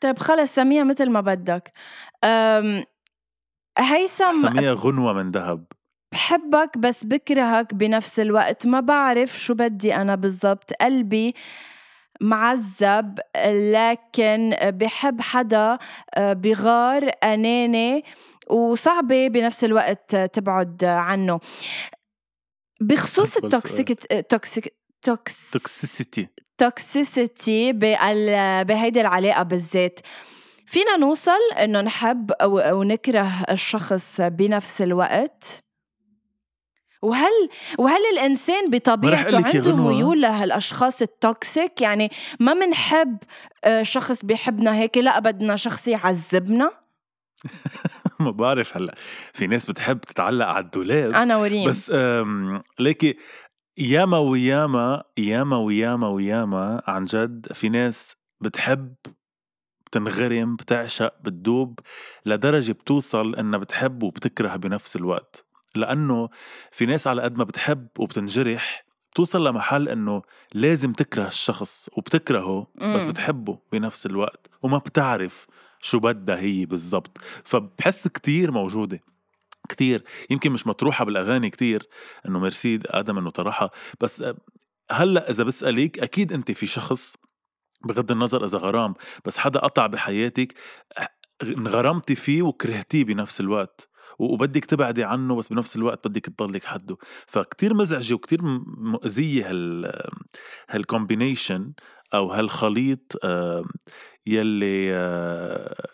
طيب 0.03 0.19
خلص 0.19 0.55
سميها 0.55 0.83
مثل 0.83 1.09
ما 1.09 1.21
بدك. 1.21 1.71
هيثم 3.77 4.41
سميها 4.41 4.73
غنوة 4.73 5.13
من 5.13 5.31
ذهب. 5.31 5.65
بحبك 6.11 6.77
بس 6.77 7.03
بكرهك 7.03 7.73
بنفس 7.73 8.19
الوقت. 8.19 8.67
ما 8.67 8.79
بعرف 8.79 9.39
شو 9.39 9.53
بدي 9.53 9.95
أنا 9.95 10.15
بالضبط. 10.15 10.73
قلبي 10.73 11.35
معذب 12.21 13.19
لكن 13.47 14.55
بحب 14.63 15.21
حدا 15.21 15.77
آه، 16.15 16.33
بغار 16.33 17.11
أناني 17.23 18.03
وصعبة 18.49 19.27
بنفس 19.27 19.63
الوقت 19.63 20.15
تبعد 20.15 20.83
عنه. 20.83 21.39
بخصوص 22.81 23.37
ال 23.37 23.49
toxic 23.49 24.05
toxic 24.29 24.75
توكسيسيتي 25.51 26.27
توكسيسيتي 26.57 27.73
بهيدي 28.63 29.01
العلاقة 29.01 29.43
بالذات. 29.43 29.99
فينا 30.65 30.97
نوصل 30.97 31.53
إنه 31.63 31.81
نحب 31.81 32.31
أو, 32.31 32.59
أو 32.59 32.83
نكره 32.83 33.43
الشخص 33.49 34.21
بنفس 34.21 34.81
الوقت؟ 34.81 35.63
وهل 37.01 37.49
وهل 37.77 38.01
الإنسان 38.13 38.69
بطبيعته 38.69 39.47
عنده 39.47 39.75
ميول 39.75 40.21
لهالأشخاص 40.21 41.01
التوكسيك 41.01 41.81
يعني 41.81 42.09
ما 42.39 42.53
منحب 42.53 43.17
آه، 43.63 43.83
شخص 43.83 44.25
بيحبنا 44.25 44.75
هيك 44.75 44.97
لا 44.97 45.19
بدنا 45.19 45.55
شخص 45.55 45.87
يعذبنا؟ 45.87 46.71
ما 48.19 48.31
بعرف 48.31 48.77
هلأ. 48.77 48.95
في 49.33 49.47
ناس 49.47 49.65
بتحب 49.65 50.01
تتعلق 50.01 50.45
على 50.45 50.65
الدولاب. 50.65 51.13
أنا 51.13 51.37
وريم. 51.37 51.69
بس 51.69 51.91
ليكي 52.79 53.17
ياما 53.77 54.17
وياما 54.17 55.03
ياما 55.17 55.57
وياما 55.57 56.07
وياما 56.07 56.81
عن 56.87 57.05
جد 57.05 57.47
في 57.53 57.69
ناس 57.69 58.15
بتحب 58.41 58.95
بتنغرم 59.85 60.55
بتعشق 60.55 61.13
بتدوب 61.21 61.79
لدرجة 62.25 62.71
بتوصل 62.71 63.35
إنها 63.35 63.59
بتحب 63.59 64.03
وبتكره 64.03 64.55
بنفس 64.55 64.95
الوقت. 64.95 65.45
لأنه 65.75 66.29
في 66.71 66.85
ناس 66.85 67.07
على 67.07 67.21
قد 67.21 67.37
ما 67.37 67.43
بتحب 67.43 67.87
وبتنجرح 67.99 68.85
بتوصل 69.11 69.47
لمحل 69.47 69.89
إنه 69.89 70.21
لازم 70.53 70.93
تكره 70.93 71.27
الشخص 71.27 71.89
وبتكرهه 71.97 72.67
بس 72.95 73.05
بتحبه 73.05 73.59
بنفس 73.71 74.05
الوقت 74.05 74.49
وما 74.61 74.77
بتعرف 74.77 75.47
شو 75.79 75.99
بدها 75.99 76.39
هي 76.39 76.65
بالضبط. 76.65 77.17
فبحس 77.43 78.07
كتير 78.07 78.51
موجودة. 78.51 78.99
كتير. 79.69 80.03
يمكن 80.29 80.51
مش 80.51 80.67
مطروحة 80.67 81.05
بالأغاني 81.05 81.49
كتير 81.49 81.87
إنه 82.27 82.39
ميرسي 82.39 82.79
آدم 82.85 83.17
إنه 83.17 83.29
طرحها 83.29 83.69
بس 84.01 84.23
هلأ 84.91 85.29
إذا 85.29 85.43
بسألك 85.43 85.99
أكيد 85.99 86.33
أنت 86.33 86.51
في 86.51 86.67
شخص 86.67 87.15
بغض 87.85 88.11
النظر 88.11 88.45
إذا 88.45 88.57
غرام 88.57 88.93
بس 89.25 89.37
حدا 89.37 89.59
قطع 89.59 89.87
بحياتك 89.87 90.53
انغرمتي 91.43 92.15
فيه 92.15 92.41
وكرهتيه 92.41 93.03
بنفس 93.03 93.39
الوقت 93.39 93.89
وبدك 94.19 94.65
تبعدي 94.65 95.03
عنه 95.03 95.35
بس 95.35 95.47
بنفس 95.47 95.75
الوقت 95.75 96.07
بدك 96.07 96.25
تضلك 96.25 96.63
حده 96.63 96.97
فكتير 97.27 97.73
مزعجة 97.73 98.13
وكتير 98.13 98.39
مؤذية 98.77 99.49
هال 99.49 99.91
هال 100.69 100.85
combination 100.85 101.73
أو 102.13 102.31
هالخليط 102.31 103.19
يلي 104.25 104.91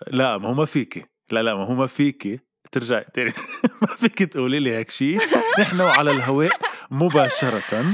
لا 0.08 0.38
ما 0.38 0.50
هو 0.50 0.54
ما 0.54 0.66
فيكي. 0.66 1.06
لا 1.32 1.44
لا 1.44 1.56
ما 1.56 1.66
هو 1.66 1.74
ما 1.74 1.86
فيكي. 1.86 2.40
ترجعي 2.72 3.06
تاني. 3.14 3.34
ما 3.82 3.88
فيك 3.88 4.24
تقولي 4.24 4.60
لي 4.60 4.76
هيك 4.76 4.90
شيء 4.90 5.20
نحن 5.60 5.82
على 5.82 6.12
الهواء 6.12 6.58
مباشرة. 6.92 7.86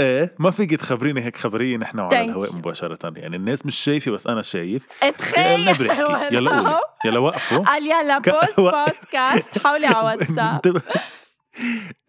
إيه 0.00 0.34
ما 0.38 0.50
فيك 0.50 0.70
تخبريني 0.70 1.24
هيك 1.24 1.36
خبرية 1.36 1.76
نحن 1.76 2.00
على 2.00 2.24
الهواء 2.24 2.52
مباشرة. 2.54 3.12
يعني 3.16 3.36
الناس 3.36 3.66
مش 3.66 3.76
شايفة 3.76 4.10
بس 4.10 4.26
أنا 4.26 4.42
شايف. 4.42 4.86
اتخيل 5.02 5.68
يلا 6.34 6.50
قولي. 6.50 6.80
يلا 7.04 7.18
وقفوا. 7.18 7.58
قال 7.58 7.82
يلا 7.82 8.18
بوست 8.18 8.60
بودكاست. 8.60 9.58
حولي 9.58 9.86
على 9.86 9.98
واتساب. 10.06 10.82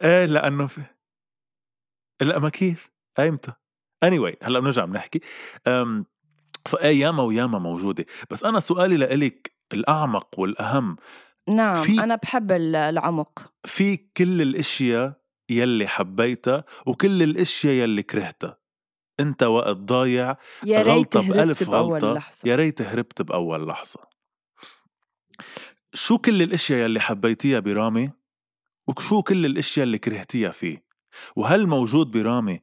إيه 0.02 0.26
لأنه 0.26 0.68
في 0.68 0.82
لا 2.22 2.40
ما 2.40 2.50
كيف. 2.50 2.92
ايمتى 3.20 3.52
anyway 4.06 4.36
هلأ 4.44 4.60
بنرجع 4.60 4.86
بنحكي. 4.86 5.20
فايه 6.66 7.00
ياما 7.02 7.24
وياما 7.24 7.60
موجودة. 7.60 8.06
بس 8.30 8.44
أنا 8.44 8.60
سؤالي 8.60 8.98
لإلك 8.98 9.52
الأعمق 9.74 10.40
والأهم. 10.40 10.98
نعم 11.50 11.84
في 11.84 12.04
أنا 12.04 12.16
بحب 12.16 12.52
العمق. 12.52 13.54
في 13.66 13.98
كل 13.98 14.42
الأشياء 14.42 15.22
يلي 15.50 15.88
حبيتها 15.88 16.64
وكل 16.86 17.24
الأشياء 17.24 17.74
يلي 17.74 18.04
كرهتها. 18.04 18.58
أنت 19.20 19.44
وقت 19.44 19.78
ضايع 19.78 20.38
يا 20.64 20.82
ريت 20.82 21.18
هربت 21.18 21.64
بأول 21.64 22.16
لحظة. 22.16 22.50
يا 22.50 22.56
ريت 22.56 22.82
هربت 22.82 23.22
بأول 23.22 23.68
لحظة. 23.68 24.00
شو 25.94 26.18
كل 26.18 26.42
الأشياء 26.42 26.80
يلي 26.80 27.00
حبيتيها 27.00 27.60
برامي؟ 27.60 28.12
وشو 28.88 29.24
كل 29.24 29.46
الأشياء 29.46 29.84
اللي 29.84 29.98
كرهتيها 29.98 30.52
فيه؟ 30.52 30.86
وهل 31.36 31.68
موجود 31.68 32.12
برامي 32.12 32.60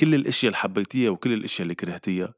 كل 0.00 0.14
الأشياء 0.14 0.48
اللي 0.48 0.58
حبيتيها 0.58 1.10
وكل 1.10 1.32
الأشياء 1.32 1.62
اللي 1.62 1.74
كرهتيها؟ 1.74 2.34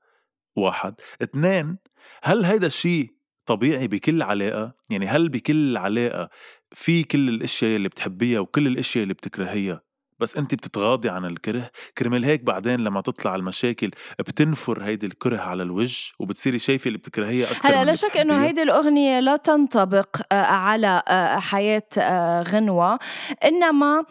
واحد. 0.56 0.94
اثنين 1.22 1.78
هل 2.22 2.44
هيدا 2.44 2.66
الشيء 2.66 3.17
طبيعي 3.48 3.88
بكل 3.88 4.22
علاقة 4.22 4.72
يعني 4.90 5.06
هل 5.06 5.28
بكل 5.28 5.76
علاقة 5.76 6.30
في 6.72 7.02
كل 7.02 7.28
الأشياء 7.28 7.76
اللي 7.76 7.88
بتحبيها 7.88 8.40
وكل 8.40 8.66
الأشياء 8.66 9.02
اللي 9.02 9.14
بتكرهيها؟ 9.14 9.88
بس 10.20 10.36
انت 10.36 10.54
بتتغاضي 10.54 11.08
عن 11.08 11.24
الكره 11.24 11.70
كرمال 11.98 12.24
هيك 12.24 12.42
بعدين 12.42 12.80
لما 12.80 13.00
تطلع 13.00 13.34
المشاكل 13.34 13.90
بتنفر 14.18 14.82
هيدي 14.82 15.06
الكره 15.06 15.38
على 15.38 15.62
الوجه 15.62 16.12
وبتصيري 16.18 16.58
شايفة 16.58 16.88
اللي 16.88 16.98
بتكرهيها 16.98 17.50
أكثر 17.50 17.68
هلأ 17.68 17.84
لا 17.84 17.94
شك 17.94 18.16
إنه 18.16 18.44
هيدي 18.44 18.62
الأغنية 18.62 19.20
لا 19.20 19.36
تنطبق 19.36 20.16
آه، 20.32 20.42
على 20.42 21.02
آه، 21.08 21.38
حياة 21.38 21.88
آه، 21.98 22.42
غنوة 22.42 22.98
إنما 23.44 24.04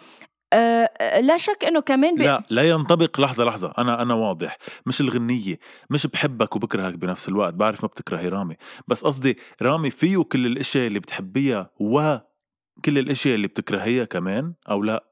أه 0.54 1.20
لا 1.20 1.38
شك 1.38 1.66
إنه 1.66 1.80
كمان 1.80 2.16
ب... 2.16 2.22
لا 2.22 2.44
لا 2.50 2.70
ينطبق. 2.70 3.20
لحظة 3.20 3.46
لحظة. 3.46 3.74
أنا 3.78 4.02
أنا 4.02 4.14
واضح. 4.14 4.58
مش 4.86 5.02
الغنية. 5.02 5.60
مش 5.90 6.08
بحبك 6.08 6.56
وبكرهك 6.56 6.94
بنفس 6.94 7.30
الوقت. 7.30 7.54
بعرف 7.54 7.84
ما 7.84 7.88
بتكرهي 7.88 8.30
رامي. 8.30 8.56
بس 8.88 9.04
قصدي 9.04 9.38
رامي 9.62 9.90
فيه 9.90 10.24
كل 10.24 10.46
الإشياء 10.46 10.88
اللي 10.88 11.00
بتحبيها 11.00 11.72
وكل 11.80 12.98
الإشياء 12.98 13.36
اللي 13.36 13.48
بتكرهيها 13.48 14.06
كمان 14.06 14.54
أو 14.70 14.84
لا؟ 14.84 15.04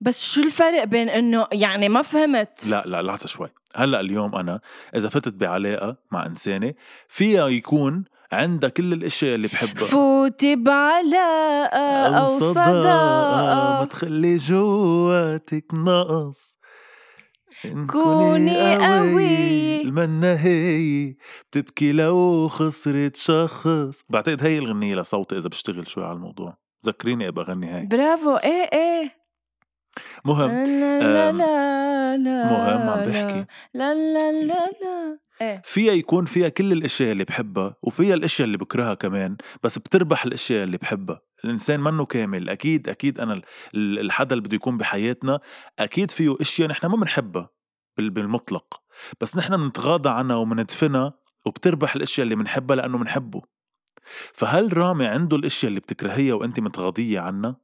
بس 0.00 0.32
شو 0.32 0.42
الفرق 0.42 0.84
بين 0.84 1.08
إنه 1.08 1.46
يعني 1.52 1.88
ما 1.88 2.02
فهمت؟ 2.02 2.66
لا 2.66 2.82
لا 2.86 3.02
لحظة 3.02 3.26
شوي. 3.26 3.48
هلأ 3.76 4.00
اليوم 4.00 4.34
أنا 4.34 4.60
إذا 4.94 5.08
فتت 5.08 5.34
بعلاقة 5.34 5.96
مع 6.10 6.26
إنسانة 6.26 6.74
فيها 7.08 7.48
يكون 7.48 8.04
عندها 8.32 8.70
كل 8.70 8.92
الأشياء 8.92 9.34
اللي 9.34 9.48
بحبها. 9.48 9.84
فوتي 9.84 10.56
بعلاقة 10.56 12.18
أو 12.18 12.26
صداقة 12.26 13.80
ما 13.80 13.86
تخلي 13.90 14.36
جواتك 14.36 15.64
نقص. 15.74 16.60
كوني 17.90 18.86
قوي 18.86 19.82
المنا 19.82 20.44
هي. 20.44 21.14
بتبكي 21.50 21.92
لو 21.92 22.48
خسرت 22.48 23.16
شخص. 23.16 24.02
بعتقد 24.08 24.42
هي 24.42 24.58
الغنية 24.58 24.94
لصوتي 24.94 25.38
إذا 25.38 25.48
بشتغل 25.48 25.88
شوي 25.88 26.04
على 26.04 26.12
الموضوع. 26.12 26.56
ذكريني 26.86 27.28
ابقى 27.28 27.44
غني 27.44 27.70
هاي. 27.70 27.86
برافو. 27.86 28.36
إيه 28.36 28.68
إيه. 28.72 29.19
مهم. 30.24 30.50
لا 30.50 31.00
لا 31.00 31.32
لا 31.32 32.16
لا 32.16 32.44
مهم 32.44 32.88
عم 32.88 33.04
بحكي. 33.04 33.46
لا 33.74 33.94
لا 33.94 34.32
لا 34.32 34.70
لا 34.82 35.18
إيه؟ 35.40 35.62
فيها 35.64 35.92
يكون 35.92 36.24
فيها 36.24 36.48
كل 36.48 36.72
الأشياء 36.72 37.12
اللي 37.12 37.24
بحبها 37.24 37.76
وفيها 37.82 38.14
الأشياء 38.14 38.46
اللي 38.46 38.58
بكرهها 38.58 38.94
كمان 38.94 39.36
بس 39.62 39.78
بتربح 39.78 40.24
الأشياء 40.24 40.64
اللي 40.64 40.76
بحبها. 40.76 41.20
الإنسان 41.44 41.80
منه 41.80 42.04
كامل. 42.04 42.48
أكيد 42.48 42.88
أكيد 42.88 43.20
أنا 43.20 43.40
الحدا 43.74 44.34
اللي 44.34 44.48
بده 44.48 44.56
يكون 44.56 44.76
بحياتنا 44.76 45.40
أكيد 45.78 46.10
فيه 46.10 46.36
أشياء 46.40 46.68
نحن 46.68 46.86
ما 46.86 46.96
بنحبها 46.96 47.50
بالمطلق. 47.98 48.82
بس 49.20 49.36
نحن 49.36 49.56
بنتغاضى 49.56 50.08
عنها 50.08 50.36
ومندفنها 50.36 51.14
وبتربح 51.46 51.94
الأشياء 51.96 52.24
اللي 52.24 52.34
بنحبها 52.34 52.76
لأنه 52.76 52.98
بنحبه. 52.98 53.42
فهل 54.34 54.76
رامي 54.76 55.06
عنده 55.06 55.36
الأشياء 55.36 55.68
اللي 55.68 55.80
بتكرهيها 55.80 56.34
وانت 56.34 56.60
متغاضية 56.60 57.20
عنها؟ 57.20 57.56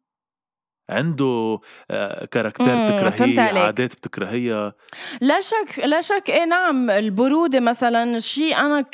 عنده 0.90 1.58
آه، 1.90 2.24
كاركتير 2.24 2.66
بتكرهيه 2.66 3.40
عادات 3.40 3.92
بتكرهيها 3.92 4.72
لا 5.20 5.40
شك 5.40 5.78
لا 5.78 6.00
شك 6.00 6.30
إيه 6.30 6.44
نعم 6.44 6.90
البرودة 6.90 7.60
مثلا 7.60 8.18
شيء 8.18 8.56
أنا 8.56 8.84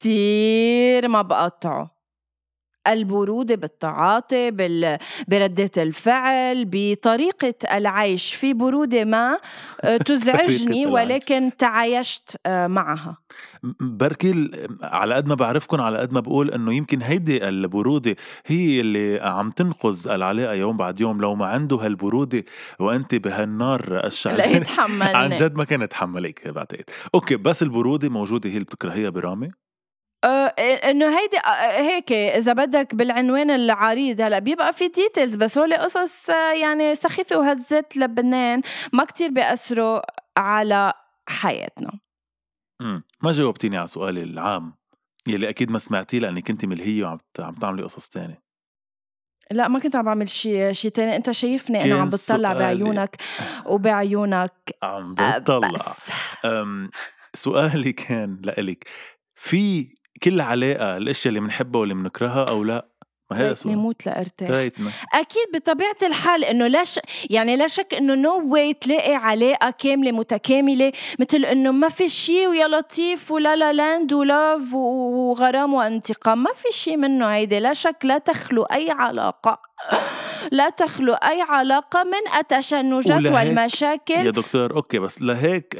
كتير 0.00 1.08
ما 1.08 1.22
بقطعه 1.22 1.99
البرودة 2.86 3.54
بالتعاطي 3.54 4.50
بال... 4.50 4.98
بردة 5.28 5.70
الفعل 5.82 6.64
بطريقة 6.70 7.54
العيش 7.76 8.34
في 8.34 8.54
برودة 8.54 9.04
ما 9.04 9.38
آه، 9.80 9.96
تزعجني 10.10 10.86
ولكن 10.86 11.50
تعايشت 11.58 12.36
آه، 12.46 12.66
معها. 12.66 13.16
بركي 13.80 14.50
على 14.82 15.14
قد 15.14 15.26
ما 15.26 15.34
بعرفكم 15.34 15.80
على 15.80 15.98
قد 15.98 16.12
ما 16.12 16.20
بقول 16.20 16.50
إنه 16.50 16.74
يمكن 16.74 17.02
هيدي 17.02 17.48
البرودة 17.48 18.16
هي 18.46 18.80
اللي 18.80 19.20
عم 19.20 19.50
تنقذ 19.50 20.08
العلاقة 20.08 20.54
يوم 20.54 20.76
بعد 20.76 21.00
يوم. 21.00 21.20
لو 21.20 21.34
ما 21.34 21.46
عنده 21.46 21.76
هالبرودة 21.76 22.44
وانت 22.78 23.14
بهالنار 23.14 24.06
الشعلانة 24.06 24.52
لا 24.52 24.56
يتحملني. 24.56 25.16
عن 25.20 25.30
جد 25.30 25.54
ما 25.54 25.64
كان 25.64 25.82
يتحملك 25.82 26.48
بعتقد. 26.48 26.84
أوكي 27.14 27.36
بس 27.36 27.62
البرودة 27.62 28.08
موجودة 28.08 28.50
هي 28.50 28.54
اللي 28.54 28.64
بتكرهيها 28.64 29.10
برامي 29.10 29.50
إنه 30.24 31.18
هيدي 31.18 31.38
آه، 31.38 31.80
هيك 31.80 32.12
إذا 32.12 32.52
بدك 32.52 32.94
بالعنوان 32.94 33.50
العريض 33.50 34.20
هلا 34.20 34.38
بيبقى 34.38 34.72
في 34.72 34.88
ديتيلز 34.88 35.34
بس 35.36 35.58
هول 35.58 35.74
قصص 35.74 36.30
آه، 36.30 36.52
يعني 36.52 36.94
سخيفة 36.94 37.38
وهزت 37.38 37.96
لبنان 37.96 38.62
ما 38.92 39.04
كتير 39.04 39.30
بيأثروا 39.30 40.00
على 40.36 40.92
حياتنا. 41.28 41.90
امم 42.80 43.02
ما 43.22 43.32
جاوبتيني 43.32 43.76
على 43.76 43.86
سؤالي 43.86 44.22
العام 44.22 44.72
يلي 45.26 45.48
أكيد 45.48 45.70
ما 45.70 45.78
سمعتيه 45.78 46.18
لأنك 46.18 46.46
كنت 46.46 46.64
ملهية 46.64 47.04
وعم 47.04 47.18
عم 47.38 47.54
تعملي 47.54 47.82
قصص 47.82 48.08
تانية. 48.08 48.42
لا 49.50 49.68
ما 49.68 49.78
كنت 49.78 49.96
عم 49.96 50.04
بعمل 50.04 50.28
شيء 50.28 50.72
شيء 50.72 50.90
تاني. 50.90 51.16
أنت 51.16 51.30
شايفني 51.30 51.84
أنا 51.84 52.00
عم 52.00 52.08
بتطلع 52.08 52.52
بعيونك 52.52 53.16
وبعيونك 53.70 54.52
عم 54.82 55.14
بتطلع. 55.14 55.94
سؤالي 57.34 57.92
كان 57.92 58.40
لإلك 58.44 58.84
في 59.34 59.94
كل 60.22 60.40
علاقة 60.40 60.96
الأشياء 60.96 61.28
اللي 61.28 61.40
بنحبها 61.40 61.80
واللي 61.80 61.94
بنكرهها 61.94 62.44
أو 62.44 62.64
لا 62.64 62.86
ما 63.30 63.38
هي 63.38 63.48
ريتني 63.48 63.76
موت 63.76 64.06
لأرتاح. 64.06 64.50
ريتنا 64.50 64.90
أكيد 65.14 65.46
بطبيعة 65.54 65.96
الحال 66.02 66.44
إنه 66.44 66.66
لا 66.66 66.84
ش... 66.84 67.00
يعني 67.30 67.56
لا 67.56 67.66
شك 67.66 67.94
إنه 67.94 68.14
no 68.14 68.52
way 68.52 68.74
تلاقي 68.74 69.14
علاقة 69.14 69.70
كاملة 69.70 70.12
متكاملة 70.12 70.92
مثل 71.18 71.44
إنه 71.44 71.70
ما 71.70 71.88
في 71.88 72.08
شيء 72.08 72.48
ويا 72.48 72.68
لطيف 72.68 73.30
و 73.30 73.39
La 73.39 73.56
La 73.56 73.72
Land 73.72 74.12
و 74.12 74.24
love 74.24 74.74
وغرام 74.74 75.74
وانتقام 75.74 76.42
ما 76.42 76.52
في 76.54 76.68
شيء 76.70 76.96
منه 76.96 77.26
هيدي 77.26 77.60
لا 77.60 77.72
شك 77.72 77.96
لا 78.04 78.18
تخلو 78.18 78.62
أي 78.62 78.90
علاقة. 78.90 79.69
لا 80.52 80.70
تخلو 80.70 81.12
أي 81.12 81.42
علاقة 81.48 82.04
من 82.04 82.38
التشنجات 82.38 83.32
والمشاكل. 83.32 84.14
يا 84.14 84.30
دكتور 84.30 84.76
okay 84.76 84.98
بس 84.98 85.22
لهيك 85.22 85.74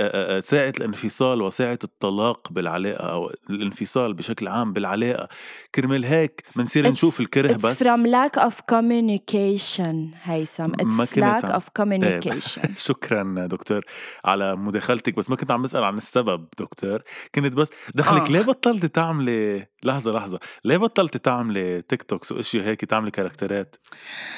ساعة 0.44 0.72
الانفصال 0.78 1.42
وساعة 1.42 1.78
الطلاق 1.84 2.52
بالعلاقة 2.52 3.12
أو 3.12 3.30
الانفصال 3.50 4.14
بشكل 4.14 4.48
عام 4.48 4.72
بالعلاقة. 4.72 5.28
كرمال 5.74 6.04
هيك 6.04 6.44
بنصير 6.56 6.88
نشوف 6.90 7.20
الكره 7.20 7.52
it's 7.52 7.62
بس. 7.62 7.82
from 7.84 8.06
lack 8.06 8.40
of 8.40 8.54
communication 8.72 10.16
هيثم. 10.22 10.72
It's 10.72 11.16
lack 11.16 11.44
of 11.50 11.62
communication. 11.82 12.70
شكرا 12.88 13.46
دكتور 13.46 13.80
على 14.24 14.56
مداخلتك 14.56 15.14
بس 15.14 15.30
ما 15.30 15.36
كنت 15.36 15.50
عم 15.50 15.62
بسأل 15.62 15.84
عن 15.84 15.96
السبب 15.96 16.48
دكتور. 16.58 17.02
كنت 17.34 17.54
بس 17.54 17.68
دخلك 17.94 18.22
آه. 18.22 18.32
ليه 18.32 18.40
بطلتي 18.42 18.88
تعملي 18.88 19.66
لحظة 19.82 20.12
لحظة. 20.12 20.40
ليه 20.64 20.76
بطلتي 20.76 21.18
تعملي 21.18 21.82
TikToks 21.82 22.32
واشياء 22.32 22.64
هيك 22.64 22.84
تعملي 22.84 23.10
كاركترات؟ 23.10 23.76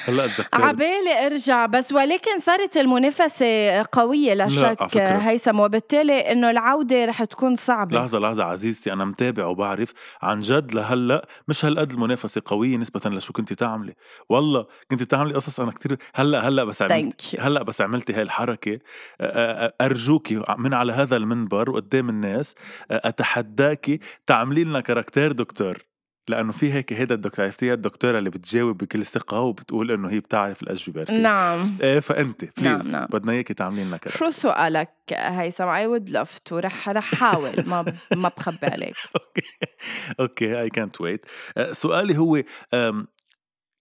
هلأ 0.05 0.25
اتذكرت 0.25 0.55
عبالي 0.55 1.25
أرجع 1.25 1.65
بس 1.65 1.91
ولكن 1.91 2.39
صارت 2.39 2.77
المنافسة 2.77 3.83
قوية 3.91 4.33
لا 4.33 4.47
شك 4.47 4.97
هيثم 4.97 5.59
وبالتالي 5.59 6.31
إنه 6.31 6.49
العودة 6.49 7.05
رح 7.05 7.23
تكون 7.23 7.55
صعبة. 7.55 7.97
لحظة 7.97 8.19
لحظة 8.19 8.43
عزيزتي 8.43 8.93
أنا 8.93 9.05
متابع 9.05 9.45
وبعرف 9.45 9.93
عن 10.21 10.39
جد 10.39 10.73
لهلأ 10.73 11.27
مش 11.47 11.65
هالقد 11.65 11.91
المنافسة 11.91 12.41
قوية 12.45 12.77
نسبة 12.77 13.09
لشو 13.09 13.33
كنت 13.33 13.53
تعملي. 13.53 13.93
والله 14.29 14.65
كنت 14.91 15.03
تعملي 15.03 15.33
قصص 15.33 15.59
أنا 15.59 15.71
كتير 15.71 15.97
هلأ 16.15 16.47
هلأ 16.47 16.63
بس 16.63 16.81
عملت 16.81 17.35
هلأ 17.39 17.63
بس 17.63 17.81
عملتي 17.81 18.13
هاي 18.13 18.21
الحركة. 18.21 18.79
أرجوكي 19.81 20.43
من 20.57 20.73
على 20.73 20.93
هذا 20.93 21.15
المنبر 21.17 21.69
وقدام 21.69 22.09
الناس 22.09 22.55
أتحداكي 22.91 23.99
تعملي 24.27 24.63
لنا 24.63 24.79
كاركتير 24.79 25.32
دكتور 25.33 25.77
لأنه 26.27 26.51
في 26.51 26.73
هيك 26.73 26.93
هيدا 26.93 27.15
الدكتور 27.15 27.45
عرفتيها 27.45 27.73
الدكتورة 27.73 28.17
اللي 28.17 28.29
بتجاوب 28.29 28.77
بكل 28.77 29.05
ثقة 29.05 29.39
وبتقول 29.39 29.91
إنه 29.91 30.09
هي 30.09 30.19
بتعرف 30.19 30.63
الأجوبة 30.63 30.99
عرفتي 30.99 31.17
نعم. 31.17 31.77
إيه 31.81 31.99
فأنت 31.99 32.41
please 32.41 32.85
نعم 32.85 32.91
نعم. 32.91 33.07
بدنا 33.11 33.31
إياكي 33.31 33.53
تعملي 33.53 33.83
لنا 33.83 33.99
شو 34.07 34.29
سؤالك 34.29 34.93
هيثم؟ 35.11 35.67
I 35.67 35.87
would 35.87 36.09
love 36.09 36.39
to 36.39 36.57
رح 36.57 36.89
رح 36.89 37.15
حاول. 37.15 37.67
ما 37.67 37.93
ما 38.15 38.31
بخبي 38.37 38.65
عليك. 38.67 38.95
okay. 39.15 39.47
أوكي 40.19 40.61
اي 40.61 40.69
كانت 40.69 41.01
ويت 41.01 41.25
سؤالي 41.71 42.17
هو 42.17 42.43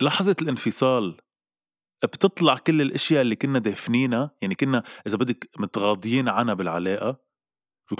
لحظة 0.02 0.36
الانفصال 0.42 1.16
بتطلع 2.04 2.56
كل 2.56 2.80
الأشياء 2.80 3.22
اللي 3.22 3.36
كنا 3.36 3.58
دافنينها؟ 3.58 4.30
يعني 4.42 4.54
كنا 4.54 4.82
إذا 5.06 5.16
بدك 5.16 5.50
متغاضيين 5.58 6.28
عنها 6.28 6.54
بالعلاقة؟ 6.54 7.16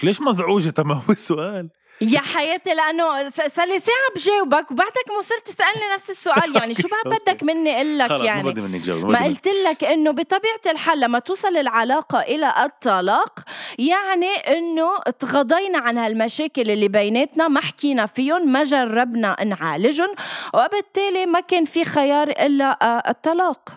ليش 0.02 0.20
مزعوجة؟ 0.20 0.70
تما 0.70 0.94
هو 0.94 1.12
السؤال. 1.12 1.70
يا 2.00 2.20
حياتي 2.20 2.74
لأنه 2.74 3.30
صار 3.30 3.66
لي 3.66 3.78
ساعه 3.78 3.96
بجاوبك 4.16 4.70
وبعدك 4.70 5.04
مصرت 5.18 5.46
تسألني 5.46 5.94
نفس 5.94 6.10
السؤال. 6.10 6.54
يعني 6.60 6.74
شو 6.74 6.88
بعد 6.88 7.20
بدك 7.20 7.42
مني 7.42 7.76
أقول 7.76 7.98
لك 7.98 8.10
يعني 8.10 8.42
ما 8.42 8.50
بدي 8.50 8.60
منك 8.60 8.80
جاوب 8.80 9.04
ما 9.04 9.24
قلت 9.24 9.48
لك 9.48 9.84
إنه 9.84 10.10
بطبيعة 10.10 10.60
الحال 10.66 11.00
لما 11.00 11.18
توصل 11.18 11.56
العلاقة 11.56 12.20
إلى 12.20 12.54
الطلاق 12.64 13.40
يعني 13.78 14.34
إنه 14.34 14.98
تغضينا 14.98 15.78
عن 15.78 15.98
هالمشاكل 15.98 16.70
اللي 16.70 16.88
بيناتنا 16.88 17.48
ما 17.48 17.60
حكينا 17.60 18.06
فيهم 18.06 18.52
ما 18.52 18.64
جربنا 18.64 19.44
نعالجهم 19.44 20.14
وبالتالي 20.54 21.26
ما 21.26 21.40
كان 21.40 21.64
في 21.64 21.84
خيار 21.84 22.28
إلا 22.28 22.78
آه، 22.82 23.10
الطلاق. 23.10 23.68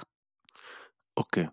أوكي. 1.17 1.47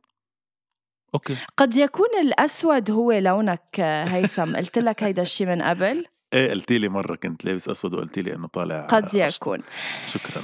okay. 1.14 1.36
قد 1.56 1.76
يكون 1.76 2.08
الأسود 2.20 2.90
هو 2.90 3.12
لونك 3.12 3.80
هيثم. 3.80 4.56
قلت 4.56 4.78
لك 4.78 5.02
هيدا 5.02 5.22
الشيء 5.22 5.46
من 5.46 5.62
قبل. 5.62 6.06
إيه 6.32 6.50
قلتي 6.50 6.78
لي 6.78 6.88
مرة 6.88 7.16
كنت 7.16 7.44
لابس 7.44 7.68
أسود 7.68 7.94
وقلتي 7.94 8.22
لي 8.22 8.34
إنه 8.34 8.46
طالع 8.46 8.86
قد 8.86 9.14
يكون. 9.14 9.58
شكرا 10.12 10.42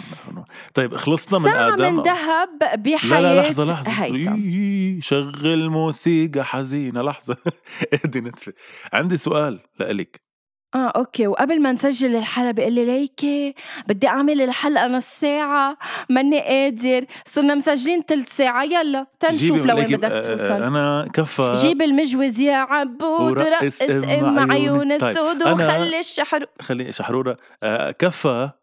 طيب 0.74 0.96
خلصنا 0.96 1.38
من 1.38 1.48
آدم 1.48 1.96
من 1.96 2.02
ذهب 2.02 2.48
بحياه 2.82 3.20
لا 3.20 3.34
لا 3.34 3.40
لحظة 3.40 3.64
لحظة. 3.64 3.90
هيثم. 3.90 5.00
شغل 5.00 5.68
موسيقى 5.68 6.44
حزينة. 6.44 7.02
لحظة. 7.02 7.36
اهدي 7.94 8.20
نتفي 8.20 8.52
عندي 8.92 9.16
سؤال 9.16 9.60
لإلك. 9.80 10.27
آه 10.74 10.92
okay. 10.96 11.26
وقبل 11.26 11.62
ما 11.62 11.72
نسجل 11.72 12.16
الحلقة 12.16 12.50
بيقول 12.50 12.72
لي 12.72 12.84
ليكي 12.84 13.54
بدي 13.88 14.08
أعمل 14.08 14.40
الحلقة 14.40 14.86
نص 14.86 15.04
ساعة 15.04 15.76
ماني 16.10 16.40
قادر. 16.40 17.04
صرنا 17.26 17.54
مسجلين 17.54 18.02
ثلث 18.02 18.36
ساعة. 18.36 18.64
يلا 18.64 19.06
تنشوف 19.20 19.66
لوين 19.66 19.86
بدك 19.86 20.10
آه، 20.10 20.22
توصل. 20.22 20.62
أنا 20.62 21.08
كفى. 21.14 21.52
جيب 21.56 21.82
المجوز 21.82 22.40
يا 22.40 22.56
عبود 22.56 23.42
رقص 23.42 23.82
ام 23.82 24.52
عيون 24.52 24.92
السود 24.92 25.44
طيب. 25.44 25.52
وخلي 25.52 25.98
الشحر 25.98 26.44
خلي 26.60 26.92
شحروره 26.92 27.36
آه، 27.62 27.90
كفى. 27.90 28.28
آه، 28.28 28.57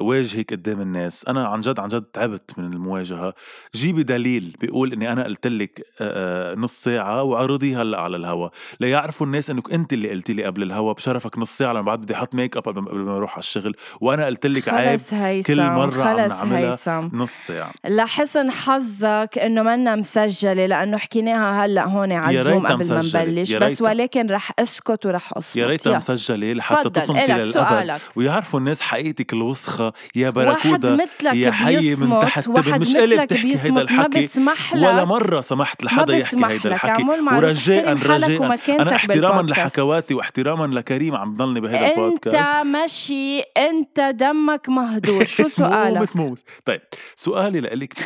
واجهك 0.00 0.52
قدام 0.52 0.80
الناس. 0.80 1.24
أنا 1.28 1.46
عن 1.46 1.60
جد 1.60 1.80
عن 1.80 1.88
جد 1.88 2.02
تعبت 2.02 2.58
من 2.58 2.72
المواجهة. 2.72 3.34
جيبي 3.74 4.02
دليل 4.02 4.56
بيقول 4.60 4.92
إني 4.92 5.12
أنا 5.12 5.24
قلت 5.24 5.46
لك 5.46 5.80
آه، 6.00 6.52
آه، 6.52 6.54
نص 6.54 6.72
ساعة 6.72 7.22
وعرضي 7.22 7.76
هلا 7.76 8.00
على 8.00 8.16
الهوا. 8.16 8.48
ليعرفوا 8.80 9.26
الناس 9.26 9.50
إنك 9.50 9.72
أنت 9.72 9.92
اللي 9.92 10.10
قلتي 10.10 10.32
لي 10.32 10.44
قبل 10.44 10.62
الهوا 10.62 10.92
بشرفك 10.92 11.38
نص 11.38 11.58
ساعة 11.58 11.72
لما 11.72 11.82
بعد 11.82 12.00
بدي 12.00 12.14
أحط 12.14 12.34
ميك 12.34 12.56
اب 12.56 12.62
قبل 12.62 12.80
ما 12.80 13.16
أروح 13.16 13.32
على 13.32 13.38
الشغل. 13.38 13.76
وأنا 14.00 14.26
قلت 14.26 14.46
لك 14.46 14.68
عيب 14.68 15.00
كل 15.46 15.62
مرة 15.62 16.02
عم 16.02 16.16
نعملها 16.16 17.10
نص 17.12 17.32
ساعة. 17.32 17.72
لحسن 17.88 18.50
حظك 18.50 19.38
إنه 19.38 19.62
منا 19.62 19.96
مسجلة 19.96 20.66
لأنه 20.66 20.96
حكيناها 20.98 21.66
هلأ 21.66 21.88
هون 21.88 22.12
على 22.12 22.40
الزوم 22.40 22.66
قبل 22.66 22.88
ما 22.88 23.02
نبلش. 23.02 23.56
بس 23.56 23.82
ولكن 23.82 24.26
رح 24.26 24.52
أسكت 24.58 25.06
ورح 25.06 25.36
أصمت. 25.36 25.56
يا 25.56 25.66
ريتها 25.66 25.98
مسجلة 25.98 26.52
لحتى 26.52 26.90
تصمتي 26.90 27.32
للأبد. 27.32 28.00
ويعرفوا 28.16 28.60
الناس 28.60 28.80
حقيقتك 28.80 29.31
عليك 29.32 29.42
الوسخة 29.42 29.92
يا 30.14 30.30
براكودا 30.30 30.90
واحد 30.90 31.02
مثلك 31.02 31.34
يا 31.34 31.50
حي 31.50 31.94
من 31.94 32.20
تحت 32.20 32.48
واحد 32.48 32.80
مش 32.80 32.96
قلب 32.96 33.24
تحكي 33.24 33.34
هيدا 33.34 33.42
بيصمت 33.42 33.70
ما 33.70 33.82
الحكي؟ 33.82 34.18
بسمح 34.18 34.74
لك. 34.74 34.88
ولا 34.88 35.04
مرة 35.04 35.40
سمحت 35.40 35.84
لحدا 35.84 36.16
يحكي 36.16 36.46
هيدا. 36.46 36.68
الحكي. 36.74 37.02
ورجاء 37.02 37.92
رجاء. 37.92 38.58
أنا 38.82 38.94
احتراما. 38.96 39.42
لحكواتي 39.42 40.14
واحتراما 40.14 40.74
لكريم 40.74 41.16
عم 41.16 41.36
ضلني 41.36 41.60
بهيدا 41.60 41.88
البودكاست. 41.90 42.36
انت 42.36 42.66
مشي 42.66 43.40
أنت 43.40 44.00
دمك 44.00 44.68
مهدور. 44.68 45.24
شو 45.24 45.48
سؤالك؟ 45.62 45.98
موس 45.98 46.16
موس. 46.16 46.44
طيب 46.64 46.80
سؤالي 47.16 47.60
لإلك. 47.60 47.94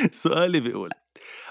سؤالي 0.12 0.60
بيقول 0.60 0.90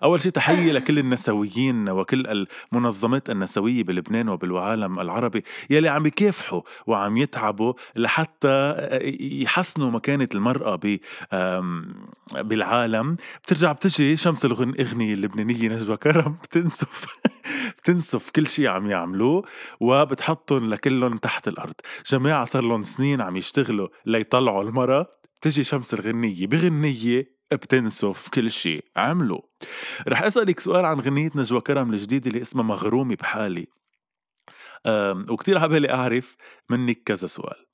أول 0.04 0.22
شيء 0.22 0.32
تحية 0.32 0.72
لكل 0.72 1.00
النسويين 1.00 1.90
وكل 1.90 2.46
المنظمات 2.74 3.30
النسوية 3.30 3.84
بلبنان 3.84 4.30
وبالعالم 4.30 5.00
العربي 5.00 5.44
يلي 5.70 5.90
عم 5.90 6.06
يكافحوا 6.06 6.62
وعم 6.88 7.18
يتعبوا 7.18 7.74
لحتى 7.96 8.76
يحسنوا 9.20 9.92
مكانة 9.92 10.28
المرأة 10.36 10.80
بالعالم. 12.34 13.16
بترجع 13.44 13.72
بتجي 13.72 14.16
شمس 14.16 14.46
الأغنية 14.46 15.14
اللبنانية 15.14 15.70
نجوى 15.70 15.98
كرم 15.98 16.38
بتنسف 16.44 17.06
بتنسف 17.78 18.30
كل 18.30 18.48
شيء 18.48 18.68
عم 18.68 18.90
يعملوه 18.90 19.44
وبتحطهم 19.80 20.70
لكلهم 20.70 21.18
تحت 21.18 21.48
الأرض. 21.48 21.74
جماعة 22.10 22.46
صار 22.46 22.62
لهم 22.62 22.84
سنين 22.84 23.22
عم 23.22 23.38
يشتغلوا 23.38 23.88
ليطلعوا 24.06 24.64
المرأة. 24.64 25.08
بتجي 25.42 25.64
شمس 25.64 25.94
الغنية 25.94 26.48
بغنية 26.48 27.39
بتنسف 27.52 28.30
كل 28.30 28.52
شيء. 28.52 28.86
عملوا. 28.98 29.42
رح 30.08 30.22
أسألك 30.22 30.60
سؤال 30.60 30.86
عن 30.86 31.00
غنية 31.00 31.30
نجوى 31.36 31.62
كرم 31.62 31.92
الجديدة 31.92 32.30
اللي 32.32 32.42
اسمها 32.42 32.64
مغرومي 32.64 33.16
بحالي. 33.16 33.68
وكتير 35.30 35.58
عبالي 35.58 35.94
أعرف 35.94 36.36
منك 36.70 37.04
كذا 37.06 37.28
سؤال. 37.28 37.66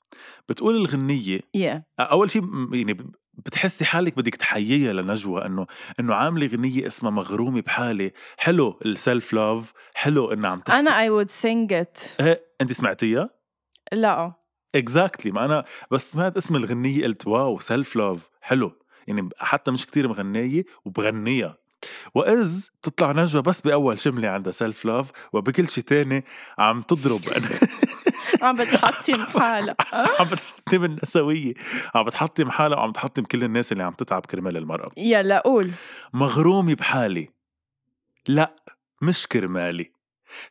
بتقول 0.50 0.76
الغنية 0.76 1.40
yeah. 1.40 1.82
أول 2.00 2.32
شيء 2.32 2.44
يعني 2.74 2.98
بتحسي 3.34 3.86
حالك 3.86 4.18
بدك 4.18 4.36
تحييها 4.36 4.94
لنجوى 4.94 5.46
إنه 5.46 5.68
إنه 6.00 6.14
عاملة 6.16 6.48
غنية 6.48 6.88
اسمها 6.88 7.12
مغرومه 7.12 7.62
بحالي. 7.62 8.12
حلو 8.38 8.80
ال 8.86 8.95
self 8.95 9.34
love 9.34 9.74
حلو 9.96 10.32
إنها 10.32 10.50
عم 10.50 10.60
تحكي. 10.60 10.80
أنا 10.80 11.00
I 11.00 11.10
would 11.10 11.32
sing 11.32 11.74
it 11.74 12.00
أنت 12.62 12.72
سمعتيها؟ 12.72 13.30
لا. 13.92 14.34
exactly 14.76 15.32
ما 15.32 15.46
أنا 15.46 15.66
بس 15.92 16.12
سمعت 16.12 16.38
اسم 16.38 16.56
الغنية 16.56 17.04
قلت 17.04 17.28
wow 17.28 17.60
self 17.60 17.96
love 17.96 18.30
حلو. 18.42 18.72
يعني 19.08 19.30
حتى 19.38 19.72
مش 19.72 19.86
كتير 19.86 20.08
مغنية 20.08 20.65
وبغنيها 20.86 21.58
وإذ 22.15 22.68
بتطلع 22.82 23.12
نجوى 23.12 23.41
بس 23.41 23.62
بأول 23.62 24.00
شملة 24.00 24.28
عندها 24.28 24.52
self 24.52 24.86
love 24.86 25.12
وبكل 25.34 25.70
شيء 25.70 25.84
تاني 25.84 26.26
عم 26.58 26.82
تضرب. 26.82 27.22
عم 28.41 28.56
بتحطم 28.56 29.26
حالها. 29.39 29.76
عم 30.20 30.28
بتحطم 30.28 30.84
النسوية. 30.86 31.54
عم 31.96 32.04
بتحطم 32.06 32.50
حالها 32.52 32.78
وعم 32.78 32.91
تحطم 32.91 33.24
كل 33.24 33.44
الناس 33.44 33.72
اللي 33.72 33.84
عم 33.84 33.94
تتعب 33.94 34.26
كرمال 34.26 34.58
المرأة. 34.58 34.91
يلا 34.98 35.39
قول. 35.39 35.72
مغرومي 36.13 36.76
بحالي. 36.76 37.30
لأ 38.28 38.56
مش 39.02 39.28
كرمالي. 39.28 39.91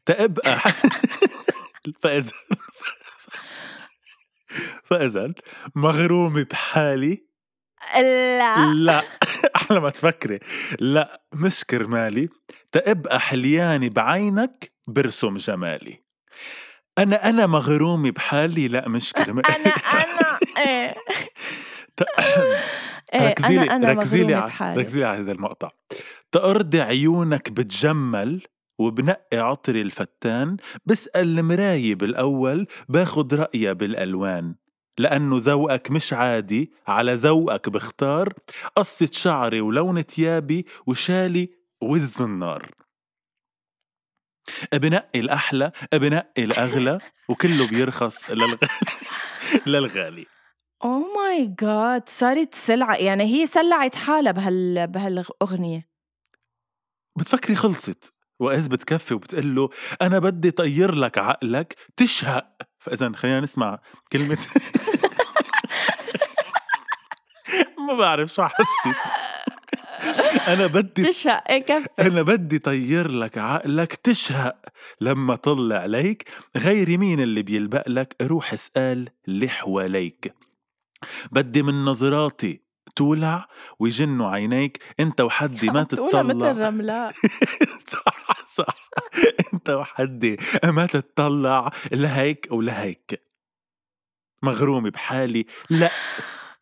تأبقى 0.06 0.58
فإذا 2.02 2.32
فإذا 4.84 5.32
مغرومي 5.74 6.44
بحالي. 6.44 7.24
لا. 8.38 8.72
لا. 8.74 9.02
أحلى 9.56 9.80
ما 9.80 9.90
تفكري. 9.90 10.38
لا 10.80 11.22
مش 11.32 11.64
كرمالي. 11.64 12.28
تبقى 12.72 13.20
حلياني 13.20 13.88
بعينك 13.88 14.72
برسم 14.88 15.36
جمالي. 15.36 16.00
أنا 16.98 17.28
أنا 17.28 17.46
مغرومي 17.46 18.10
بحالي. 18.10 18.68
لا 18.68 18.88
مش 18.88 19.12
كرمالي. 19.18 19.48
أنا 19.48 19.74
أنا 19.74 20.38
إيه. 20.58 20.94
ركزي 23.28 23.54
لي 23.54 23.70
أنا 23.70 23.92
ركزي 23.92 24.24
لي 24.24 24.50
ركزي 24.60 24.98
لي 24.98 25.04
على 25.06 25.22
هذا 25.22 25.32
المقطع. 25.32 25.68
تأرضي 26.32 26.80
عيونك 26.80 27.50
بتجمل 27.50 28.42
وبنقي 28.78 29.38
عطري 29.38 29.80
الفتان. 29.82 30.56
بسأل 30.86 31.38
المراية 31.38 31.94
بالأول 31.94 32.66
باخد 32.88 33.34
رأيها 33.34 33.72
بالألوان. 33.72 34.54
لأنه 34.98 35.36
ذوقك 35.38 35.90
مش 35.90 36.12
عادي 36.12 36.72
على 36.86 37.14
ذوقك 37.14 37.68
بختار 37.68 38.32
قصة 38.76 39.08
شعري 39.12 39.60
ولون 39.60 40.02
ثيابي 40.02 40.66
وشالي 40.86 41.50
والزنار 41.80 42.70
بنقي 44.72 45.20
الأحلى 45.20 45.72
بنقي 45.92 46.44
الأغلى 46.44 46.98
وكله 47.28 47.68
بيرخص 47.68 48.30
للغالي. 48.30 48.58
للغالي. 49.66 50.26
اوه 50.84 51.14
ماي 51.16 51.54
جاد 51.60 52.08
صارت 52.08 52.54
سلعة 52.54 52.96
يعني 52.96 53.24
هي 53.24 53.46
سلعت 53.46 53.94
حالها 53.94 54.32
بهال 54.32 54.86
بهالأغنية. 54.86 55.88
بتفكري 57.18 57.56
خلصت 57.56 58.14
وإذ 58.40 58.68
بتكفي 58.68 59.14
وبتقول 59.14 59.54
له 59.54 59.70
أنا 60.02 60.18
بدي 60.18 60.50
طير 60.50 60.94
لك 60.94 61.18
عقلك 61.18 61.76
تشهق. 61.96 62.56
فإذا 62.84 63.12
خلينا 63.16 63.40
نسمع 63.40 63.78
كلمة 64.12 64.38
ما 67.88 67.94
بعرف 67.94 68.34
شو 68.34 68.42
حسيت. 68.42 68.96
أنا 70.52 70.66
بدي 70.66 71.02
تشهق 71.02 71.50
إيه 71.50 71.58
كفي 71.62 71.88
أنا 71.98 72.22
بدي 72.22 72.58
طير 72.58 73.10
لك 73.10 73.38
عقلك 73.38 73.94
تشهق. 73.94 74.56
لما 75.00 75.36
طل 75.36 75.72
عليك 75.72 76.30
غير 76.56 76.98
مين 76.98 77.20
اللي 77.20 77.42
بيلبق 77.42 77.88
لك؟ 77.88 78.16
روح 78.22 78.52
اسأل 78.52 79.08
اللي 79.28 79.48
حواليك. 79.48 80.34
بدي 81.32 81.62
من 81.62 81.84
نظراتي 81.84 82.60
تولع 82.96 83.48
ويجنوا 83.78 84.30
عينيك. 84.30 84.82
أنت 85.00 85.20
وحدي 85.20 85.70
ما 85.70 85.82
تطلع 85.90 86.22
مثل 86.22 86.60
رملاء 86.60 87.12
صح 87.88 88.33
صح. 88.46 88.90
انت 89.54 89.70
وحدي 89.70 90.36
ما 90.64 90.86
تتطلع 90.86 91.70
لهيك 91.92 92.48
ولهيك 92.50 93.22
مغرومة 94.42 94.90
بحالي. 94.90 95.46
لا 95.70 95.90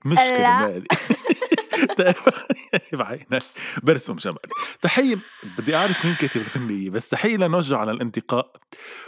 مش. 0.04 0.18
كرمالي. 0.18 0.86
بعينك 2.92 3.42
برسم 3.82 4.14
جمالي 4.14 4.38
تحية 4.82 5.16
بدي 5.58 5.76
أعرف 5.76 6.04
مين 6.04 6.14
كاتب 6.14 6.40
الغنية 6.40 6.90
بس 6.90 7.08
تحية 7.08 7.36
لنوجه 7.36 7.76
على 7.76 7.90
الانتقاء 7.90 8.52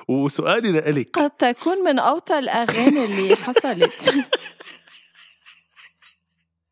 وسؤالي 0.09 0.73
لإلك. 0.73 1.19
قد 1.19 1.31
تكون 1.31 1.85
من 1.85 1.99
أوطى 1.99 2.39
الأغاني 2.39 3.05
اللي 3.05 3.37
حصلت. 3.37 4.15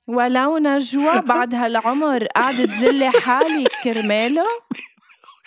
ولو 0.06 0.58
نجوى 0.58 1.20
بعد 1.20 1.54
هالعمر 1.54 2.24
قاعدة 2.26 2.64
تزلي 2.64 3.10
حالي 3.10 3.66
كرماله؟ 3.84 4.46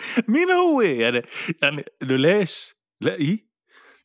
مين 0.28 0.50
هو؟ 0.50 0.80
يعني 0.80 1.22
يعني 1.62 1.84
ليش؟ 2.02 2.74
لا 3.00 3.14
إيه؟ 3.14 3.46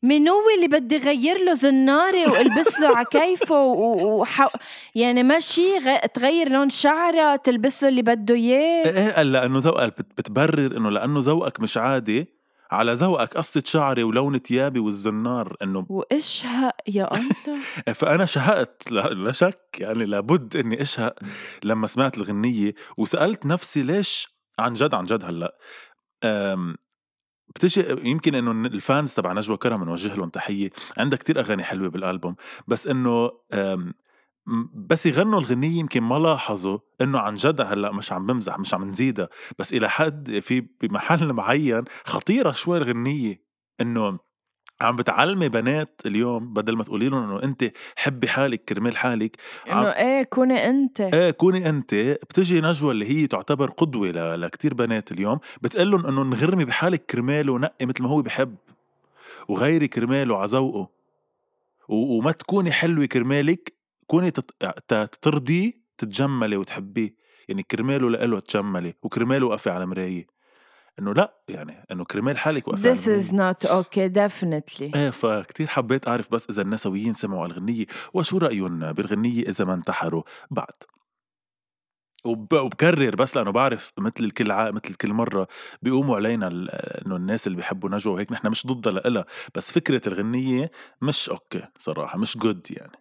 من 0.03 0.27
هو 0.29 0.41
اللي 0.55 0.67
بدي 0.67 0.97
غير 0.97 1.37
له 1.45 1.53
زنارة 1.53 2.31
وألبس 2.31 2.79
له 2.79 2.97
على 2.97 3.05
كيفه 3.11 3.61
وح... 3.63 4.47
يعني 4.95 5.23
ماشي 5.23 5.77
غ... 5.77 5.97
تغير 6.13 6.49
لون 6.49 6.69
شعره 6.69 7.35
تلبس 7.35 7.83
له 7.83 7.89
اللي 7.89 8.01
بده 8.01 8.35
إياه؟ 8.35 8.85
إيه 8.85 8.97
إيه، 9.07 9.11
قال 9.11 9.31
لأنه 9.31 9.59
ذوقك 9.59 9.97
بت- 9.97 10.17
بتبرر 10.17 10.77
إنه 10.77 10.89
لأنه 10.89 11.19
ذوقك 11.19 11.59
مش 11.59 11.77
عادي. 11.77 12.41
على 12.71 12.93
ذوقك 12.93 13.37
قصة 13.37 13.63
شعري 13.65 14.03
ولون 14.03 14.37
ثيابي 14.39 14.79
والزنار 14.79 15.55
إنه 15.63 15.85
وإشهق 15.89 16.75
يا 16.87 17.09
الله. 17.15 17.93
فأنا 17.93 18.25
شهقت 18.25 18.91
لا, 18.91 19.01
لا 19.01 19.31
شك 19.31 19.77
يعني 19.79 20.05
لابد 20.05 20.55
إني 20.57 20.81
إشهق 20.81 21.15
لما 21.63 21.87
سمعت 21.87 22.17
الغنية. 22.17 22.73
وسألت 22.97 23.45
نفسي 23.45 23.83
ليش 23.83 24.27
عن 24.59 24.73
جد 24.73 24.93
عن 24.93 25.03
جد 25.05 25.23
هلأ 25.25 25.57
بتجي 27.55 27.85
يمكن 28.09 28.35
إنه 28.35 28.51
الفانز 28.51 29.13
تبع 29.13 29.33
نجوى 29.33 29.57
كرم 29.57 29.83
نوجه 29.83 30.15
لهم 30.15 30.29
تحية. 30.29 30.69
عندها 30.97 31.19
كتير 31.19 31.39
أغاني 31.39 31.63
حلوة 31.63 31.89
بالألبوم 31.89 32.35
بس 32.67 32.87
إنه 32.87 33.31
بس 34.73 35.05
يغنوا 35.05 35.39
الغنية 35.39 35.79
يمكن 35.79 36.01
ما 36.03 36.15
لاحظوا 36.15 36.79
إنه 37.01 37.19
عن 37.19 37.33
جد 37.33 37.61
هلأ 37.61 37.91
مش 37.91 38.11
عم 38.11 38.25
بمزح 38.25 38.59
مش 38.59 38.73
عم 38.73 38.83
نزيدها. 38.83 39.29
بس 39.59 39.73
إلى 39.73 39.89
حد 39.89 40.39
في 40.39 40.61
بمحل 40.81 41.33
معين 41.33 41.83
خطيرة 42.05 42.51
شوي 42.51 42.77
الغنية 42.77 43.43
إنه 43.81 44.19
عم 44.83 44.95
بتعلمي 44.95 45.49
بنات 45.49 46.01
اليوم 46.05 46.53
بدل 46.53 46.75
ما 46.77 46.83
تقولي 46.83 47.09
لهم 47.09 47.23
إنه 47.23 47.43
انت 47.43 47.71
حبي 47.95 48.27
حالك 48.27 48.63
كرمال 48.65 48.97
حالك 48.97 49.37
إنه 49.67 49.87
إيه 49.89 50.23
كوني 50.23 50.69
أنت. 50.69 51.01
إيه 51.01 51.31
كوني 51.31 51.69
أنت. 51.69 51.95
بتجي 51.95 52.61
نجوى 52.61 52.91
اللي 52.91 53.09
هي 53.09 53.27
تعتبر 53.27 53.69
قدوة 53.69 54.07
ل- 54.07 54.41
لكتير 54.41 54.73
بنات 54.73 55.11
اليوم 55.11 55.39
بتقول 55.61 55.91
لهم 55.91 56.05
إنه 56.05 56.21
انغرمي 56.21 56.65
بحالك 56.65 57.05
كرماله 57.05 57.53
ونقي 57.53 57.85
مثل 57.85 58.03
ما 58.03 58.09
هو 58.09 58.21
بحب 58.21 58.55
وغيري 59.47 59.87
كرماله 59.87 60.37
على 60.37 60.47
ذوقه 60.47 60.89
و- 61.87 62.17
وما 62.17 62.31
تكوني 62.31 62.71
حلوة 62.71 63.05
كرمالك 63.05 63.73
كوني 64.07 64.31
تت- 64.31 64.51
ت- 64.87 65.09
ترضيه 65.21 65.71
تتجملي 65.97 66.57
وتحبيه. 66.57 67.13
يعني 67.47 67.63
كرماله 67.63 68.09
لإله 68.09 68.39
تجملي 68.39 68.93
وكرماله 69.03 69.45
وقفي 69.47 69.69
على 69.69 69.85
مراية. 69.85 70.27
إنه 70.99 71.13
لأ 71.13 71.41
يعني 71.49 71.85
إنه 71.91 72.05
كرمال 72.05 72.37
حالك 72.37 72.67
وقفي 72.67 72.95
This 72.95 72.99
is 72.99 73.31
not 73.31 73.69
okay 73.69 74.09
definitely. 74.13 74.95
إيه 74.95 75.09
فكتير 75.09 75.67
حبيت 75.67 76.07
أعرف 76.07 76.31
بس 76.31 76.49
إذا 76.49 76.61
النسويين 76.61 77.13
سمعوا 77.13 77.45
الغنية 77.45 77.85
وشو 78.13 78.37
رأيهم 78.37 78.91
بالغنية 78.91 79.49
إذا 79.49 79.65
ما 79.65 79.73
انتحروا 79.73 80.23
بعد. 80.51 80.73
وب... 82.25 82.53
وبكرر 82.53 83.15
بس 83.15 83.37
لأنه 83.37 83.51
بعرف 83.51 83.91
مثل 83.97 84.23
الكل 84.23 84.51
ع... 84.51 84.71
مثل 84.71 84.93
كل 84.93 85.13
مرة 85.13 85.47
بيقوموا 85.81 86.15
علينا 86.15 86.47
ال... 86.47 86.69
إنه 86.71 87.15
الناس 87.15 87.47
اللي 87.47 87.57
بيحبوا 87.57 87.89
نجوى 87.89 88.13
وهيك 88.13 88.31
نحن 88.31 88.47
مش 88.47 88.67
ضدها 88.67 88.93
لإلها. 88.93 89.25
بس 89.55 89.71
فكرة 89.71 90.01
الغنية 90.07 90.71
مش 91.01 91.29
أوكي 91.29 91.67
صراحة 91.79 92.17
مش 92.17 92.37
good 92.37 92.67
يعني. 92.69 92.97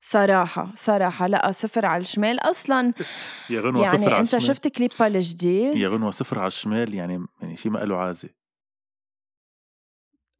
صراحة 0.00 0.72
صراحة. 0.74 1.26
لا 1.26 1.50
صفر 1.50 1.86
على 1.86 2.00
الشمال 2.00 2.40
أصلا. 2.40 2.92
يا 3.50 3.60
غنوة 3.60 3.84
يعني 3.84 3.98
صفر 3.98 4.14
على 4.14 4.20
أنت 4.22 4.34
الشمال. 4.34 4.42
شفت 4.56 4.68
كليبها 4.68 5.06
الجديد؟ 5.06 5.76
يا 5.76 5.88
غنوة 5.88 6.10
صفر 6.10 6.38
على 6.38 6.46
الشمال 6.46 6.94
يعني 6.94 7.26
يعني 7.42 7.56
شيء 7.56 7.72
ما 7.72 7.78
له 7.78 7.96
عازة 7.96 8.28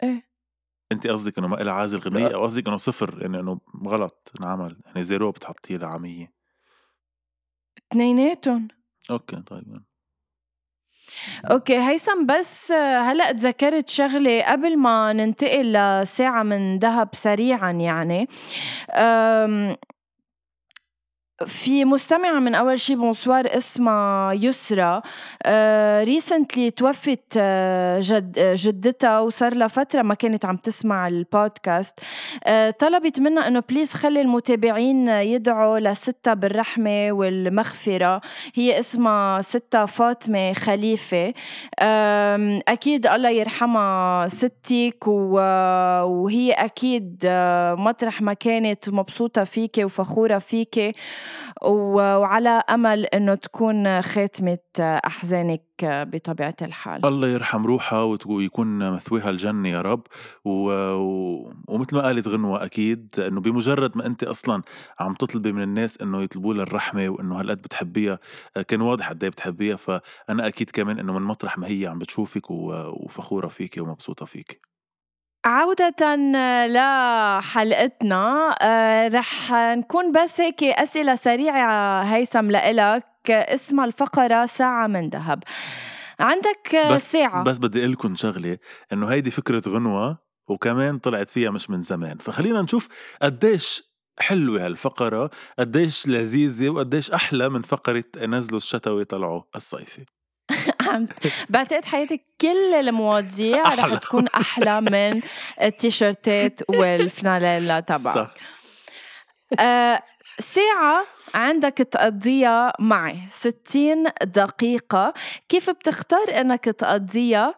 إيه. 0.03 0.23
أنت 0.93 1.07
قصدك 1.07 1.39
إنه 1.39 1.49
ما 1.49 1.57
لها 1.57 1.73
عازة 1.73 1.99
الغنية 1.99 2.35
أو 2.35 2.43
قصدك 2.43 2.69
إنه 2.69 2.77
صفر 2.77 3.23
يعني 3.23 3.41
إنه 3.41 3.61
غلط 3.87 4.33
انعمل 4.41 4.81
يعني 4.87 5.03
zero 5.03 5.31
بتحطيه 5.31 5.77
لعامية 5.77 6.33
اثنيناتهم. 7.93 8.69
أوكي 9.11 9.43
طيب 9.43 9.83
أوكي 11.51 11.79
هيثم 11.79 12.27
بس 12.27 12.73
هلا 12.73 13.33
تذكرت 13.33 13.89
شغلة 13.89 14.43
قبل 14.43 14.79
ما 14.79 15.13
ننتقل 15.13 15.73
لساعة 15.73 16.43
من 16.43 16.79
ذهب 16.79 17.09
سريعا 17.13 17.71
يعني. 17.71 18.29
في 21.47 21.85
مستمعة 21.85 22.39
من 22.39 22.55
أول 22.55 22.81
شي 22.81 22.95
بونسوار 22.95 23.57
اسمها 23.57 24.33
يسرا. 24.33 25.03
recently 26.03 26.71
توفت 26.71 27.35
آه، 27.39 28.01
جد 28.03 28.39
جدتها 28.39 29.21
وصار 29.21 29.55
لها 29.55 29.67
فترة 29.67 30.03
ما 30.03 30.15
كانت 30.15 30.45
عم 30.45 30.57
تسمع 30.57 31.09
البودكاست. 31.09 32.01
آه، 32.45 32.71
طلبت 32.71 33.21
منا 33.21 33.49
إنه 33.49 33.63
please 33.69 33.93
خلي 33.93 34.21
المتابعين 34.21 35.09
يدعوا 35.09 35.79
لستها 35.79 36.35
بالرحمة 36.35 37.13
والمغفرة. 37.13 38.21
هي 38.55 38.79
اسمها 38.79 39.43
ستة 39.43 39.87
فاطمة 39.87 40.53
خليفة. 40.53 41.35
أكيد 42.69 43.07
الله 43.07 43.31
يرحمها 43.31 44.29
ستك 44.29 45.07
وهي 45.07 46.53
أكيد 46.53 47.23
آه، 47.25 47.75
مطرح 47.75 48.23
ما 48.23 48.33
كانت 48.33 48.89
مبسوطة 48.89 49.45
فيكي 49.45 49.85
وفخورة 49.85 50.39
فيكي. 50.39 50.93
وعلى 51.63 52.63
أمل 52.71 53.05
إنه 53.05 53.35
تكون 53.35 54.03
خاتمه 54.03 54.59
أحزانك 54.81 55.63
بطبيعة 55.85 56.57
الحال. 56.63 57.07
الله 57.07 57.29
يرحم 57.29 57.67
روحها 57.67 58.03
ويكون 58.27 58.91
مثويها 58.91 59.31
الجنة 59.31 59.69
يا 59.69 59.83
رب. 59.83 60.03
و... 60.45 60.71
و... 60.95 61.53
ومثل 61.69 61.97
ما 61.97 62.03
قالت 62.03 62.29
غنوة 62.29 62.65
أكيد 62.65 63.15
إنه 63.19 63.41
بمجرد 63.41 63.97
ما 63.97 64.07
أنت 64.07 64.25
أصلا 64.25 64.63
عم 65.01 65.15
تطلبي 65.15 65.53
من 65.53 65.63
الناس 65.63 66.01
إنه 66.03 66.23
يطلبوا 66.23 66.55
لها 66.55 66.63
الرحمة 66.63 67.09
وإنه 67.09 67.41
هالقد 67.41 67.63
بتحبيها 67.63 68.19
كان 68.69 68.81
واضح 68.81 69.09
قد 69.09 69.23
إيه 69.23 69.31
بتحبيها. 69.31 69.77
فأنا 69.77 70.47
أكيد 70.47 70.71
كمان 70.71 70.99
إنه 70.99 71.13
من 71.13 71.23
مطرح 71.23 71.59
ما 71.59 71.67
هي 71.67 71.87
عم 71.87 71.99
بتشوفك 71.99 72.51
و... 72.51 72.73
وفخورة 73.05 73.49
فيك 73.49 73.79
ومبسوطة 73.79 74.27
فيك 74.27 74.76
عودة 75.47 76.17
لحلقتنا 76.67 78.55
آه، 78.63 79.09
رح 79.09 79.53
نكون 79.53 80.13
بس 80.13 80.41
هيك 80.41 80.63
أسئلة 80.65 81.15
سريعة 81.15 82.03
هيثم 82.03 82.51
لإلك. 82.51 83.05
اسمها 83.31 83.85
الفقرة 83.85 84.47
ساعة 84.47 84.87
من 84.87 85.09
ذهب. 85.09 85.43
عندك 86.21 86.77
بس 86.93 87.13
ساعة. 87.13 87.43
بس 87.45 87.59
بدي 87.59 87.79
أقول 87.79 87.93
لكم 87.93 88.15
شغلة 88.17 88.59
إنه 88.93 89.07
هيدي 89.07 89.31
فكرة 89.31 89.63
غنوة 89.69 90.19
وكمان 90.49 90.99
طلعت 90.99 91.31
فيها 91.31 91.51
مش 91.51 91.71
من 91.71 91.83
زمان. 91.83 92.19
فخلينا 92.19 92.63
نشوف 92.63 92.89
قديش 93.23 93.83
حلوة 94.19 94.67
هالفقرة 94.67 95.31
قديش 95.59 96.09
لذيذة 96.09 96.69
وقديش 96.69 97.11
أحلى 97.11 97.49
من 97.49 97.63
فقرة 97.63 98.05
نزلوا 98.19 98.59
الشتوي 98.59 99.05
طلعوا 99.05 99.43
الصيفي. 99.57 100.05
بعتقد 101.49 101.85
حياتك 101.85 102.23
كل 102.41 102.75
المواضيع 102.75 103.75
رح 103.75 103.95
تكون 103.99 104.29
أحلى 104.29 104.81
من 104.81 105.23
التيشيرتات 105.63 106.61
والفنانيلا 106.71 107.81
تبعك. 107.81 108.15
صح. 108.15 108.35
آه 109.61 110.03
ساعة 110.39 111.07
عندك 111.35 111.73
تقضيها 111.73 112.73
معي. 112.81 113.19
60 113.31 114.05
دقيقة. 114.25 115.15
كيف 115.49 115.71
بتختار 115.71 116.41
إنك 116.41 116.65
تقضيها 116.65 117.55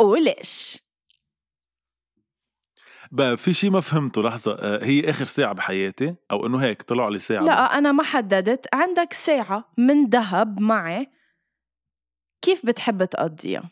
وليش؟ 0.00 0.78
بقى 3.12 3.36
في 3.36 3.52
شيء 3.54 3.70
ما 3.70 3.80
فهمته 3.80 4.22
لحظة. 4.22 4.52
آه، 4.52 4.84
هي 4.84 5.10
آخر 5.10 5.24
ساعة 5.24 5.52
بحياتي؟ 5.52 6.14
أو 6.30 6.46
إنه 6.46 6.58
هيك 6.62 6.82
طلع 6.82 7.08
لي 7.08 7.18
ساعة؟ 7.18 7.42
لا 7.42 7.78
أنا 7.78 7.92
ما 7.92 8.02
حددت. 8.02 8.66
عندك 8.74 9.12
ساعة 9.12 9.72
من 9.78 10.06
ذهب 10.06 10.60
معي 10.60 11.10
كيف 12.42 12.66
بتحب 12.66 13.04
تقضيها؟ 13.04 13.70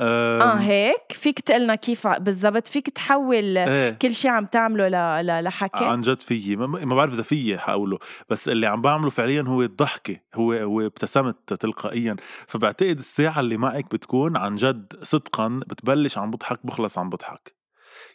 آه 0.00 0.54
هيك 0.54 1.12
فيك 1.12 1.40
تقلنا 1.40 1.74
كيف 1.74 2.06
بالضبط 2.06 2.68
فيك 2.68 2.90
تحول 2.90 3.58
إيه. 3.58 3.90
كل 3.90 4.14
شيء 4.14 4.30
عم 4.30 4.46
تعمله 4.46 4.88
ل... 4.88 5.26
ل... 5.26 5.44
لحكي 5.44 5.84
عن 5.84 6.00
جد 6.00 6.20
فيي 6.20 6.56
ما, 6.56 6.66
ما 6.66 6.94
بعرف 6.94 7.12
إذا 7.12 7.22
فيي 7.22 7.58
حقوله 7.58 7.98
بس 8.28 8.48
اللي 8.48 8.66
عم 8.66 8.82
بعمله 8.82 9.10
فعليا 9.10 9.42
هو 9.42 9.62
الضحكة 9.62 10.16
هو 10.34 10.52
هو 10.52 10.80
ابتسمت 10.80 11.52
تلقائيا 11.54 12.16
فبعتقد 12.46 12.98
الساعة 12.98 13.40
اللي 13.40 13.56
معك 13.56 13.94
بتكون 13.94 14.36
عن 14.36 14.56
جد 14.56 14.92
صدقا 15.02 15.60
بتبلش 15.66 16.18
عم 16.18 16.30
بضحك 16.30 16.66
بخلص 16.66 16.98
عم 16.98 17.10
بضحك 17.10 17.54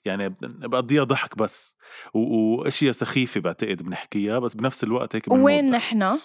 يعني 0.06 0.36
بقضيها 0.42 1.04
ضحك 1.04 1.38
بس. 1.38 1.78
وإشياء 2.14 2.92
سخيفة 2.92 3.42
بعتقد 3.42 3.84
بنحكيها 3.84 4.40
بس 4.40 4.54
بنفس 4.54 4.84
الوقت 4.84 5.16
هيك 5.16 5.32
وين 5.32 5.72
نحن؟ 5.72 6.20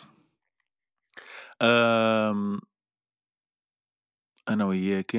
آمم 1.62 2.61
أنا 4.48 4.64
وياكِ 4.64 5.16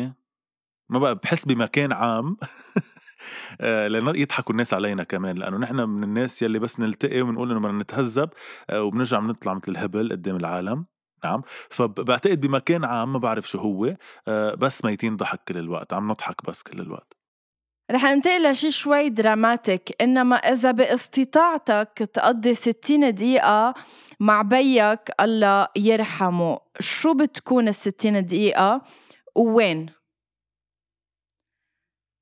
ما 0.89 0.99
بقى 0.99 1.15
بحس 1.15 1.45
بمكان 1.45 1.91
عام. 1.93 2.37
آه، 3.61 3.87
لأنه 3.87 4.11
يضحكوا 4.17 4.51
الناس 4.53 4.73
علينا 4.73 5.03
كمان 5.03 5.37
لأنه 5.37 5.57
نحن 5.57 5.75
من 5.75 6.03
الناس 6.03 6.41
يلي 6.41 6.59
بس 6.59 6.79
نلتقي 6.79 7.21
ونقول 7.21 7.51
إنه 7.51 7.59
بدنا 7.59 7.83
نتهذب 7.83 8.29
آه، 8.69 8.83
وبنرجع 8.83 9.19
بنطلع 9.19 9.53
مثل 9.53 9.63
الهبل 9.71 10.11
قدام 10.11 10.35
العالم. 10.35 10.85
نعم. 11.25 11.41
فبعتقد 11.69 12.41
بمكان 12.41 12.85
عام 12.85 13.13
ما 13.13 13.19
بعرف 13.19 13.47
شو 13.49 13.59
هو 13.59 13.95
آه، 14.27 14.55
بس 14.55 14.85
ميتين 14.85 15.15
ضحك 15.17 15.43
كل 15.47 15.57
الوقت 15.57 15.93
عم 15.93 16.11
نضحك 16.11 16.45
بس 16.49 16.63
كل 16.63 16.81
الوقت. 16.81 17.17
رح 17.91 18.05
انتقل 18.05 18.51
لشي 18.51 18.71
شوي 18.71 19.09
dramatic. 19.09 20.01
إنما 20.01 20.35
إذا 20.35 20.71
باستطاعتك 20.71 22.09
تقضي 22.13 22.53
60 22.53 23.15
دقيقة 23.15 23.73
مع 24.19 24.41
بيك 24.41 24.99
الله 25.19 25.67
يرحمه. 25.75 26.59
شو 26.79 27.13
بتكون 27.13 27.67
الستين 27.67 28.25
دقيقة؟ 28.25 28.81
وين؟ 29.35 29.89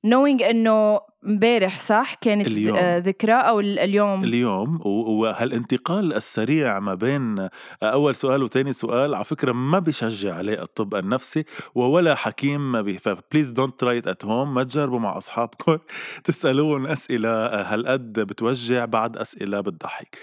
knowing 0.08 0.43
إنه 0.43 1.02
امبارح 1.28 1.80
صح؟ 1.80 2.14
كانت 2.14 2.48
اليوم. 2.48 2.78
آه، 2.78 2.98
ذكرى 2.98 3.34
أو 3.34 3.60
اليوم. 3.60 4.24
اليوم 4.24 4.82
وهالانتقال 4.86 6.14
السريع 6.14 6.80
ما 6.80 6.94
بين 6.96 7.50
أول 7.84 8.16
سؤال 8.16 8.44
وثاني 8.44 8.74
سؤال 8.74 9.16
على 9.16 9.26
فكرة 9.26 9.52
ما 9.52 9.80
بشجع 9.80 10.36
عليه 10.36 10.62
الطب 10.64 10.96
النفسي 10.96 11.46
ولا 11.76 12.16
حكيم 12.16 12.72
ما 12.72 12.98
ف 12.98 13.05
please 13.05 13.52
don't 13.52 13.80
try 13.80 13.98
at 13.98 14.26
home 14.26 14.54
ما 14.54 14.64
تجربوا 14.64 15.00
مع 15.00 15.18
أصحابكم 15.18 15.78
تسالوهم 16.24 16.88
أسئلة 16.88 17.46
هالقد 17.46 18.20
بتوجع 18.20 18.86
بعد 18.86 19.18
أسئلة 19.18 19.62
بتضحك 19.62 20.18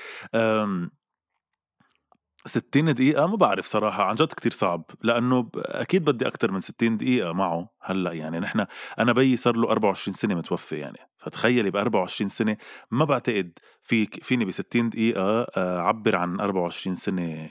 60 2.49 2.95
دقيقة 2.95 3.27
ما 3.27 3.37
بعرف 3.37 3.67
صراحة 3.67 4.05
عن 4.05 4.15
جد 4.15 4.33
كتير 4.33 4.53
صعب 4.53 4.85
لأنه 5.03 5.51
أكيد 5.57 6.05
بدي 6.05 6.27
أكتر 6.27 6.51
من 6.53 6.61
60 6.61 6.97
دقيقة 6.97 7.33
معه 7.33 7.71
هلأ 7.83 8.13
يعني 8.13 8.39
نحن 8.39 8.67
أنا 8.99 9.13
بيي 9.13 9.37
صار 9.37 9.57
له 9.57 9.71
24 9.71 10.15
سنة 10.15 10.35
متوفي 10.35 10.77
يعني 10.77 10.99
فتخيلي 11.19 11.71
ب 11.71 11.77
24 11.77 12.29
سنة 12.29 12.57
ما 12.91 13.05
بعتقد 13.05 13.59
في 13.83 14.07
فيني 14.07 14.45
ب 14.45 14.51
60 14.51 14.89
دقيقة 14.89 15.47
آه، 15.57 15.81
أعبر 15.81 16.17
عن 16.17 16.41
24 16.41 16.95
سنة 16.95 17.49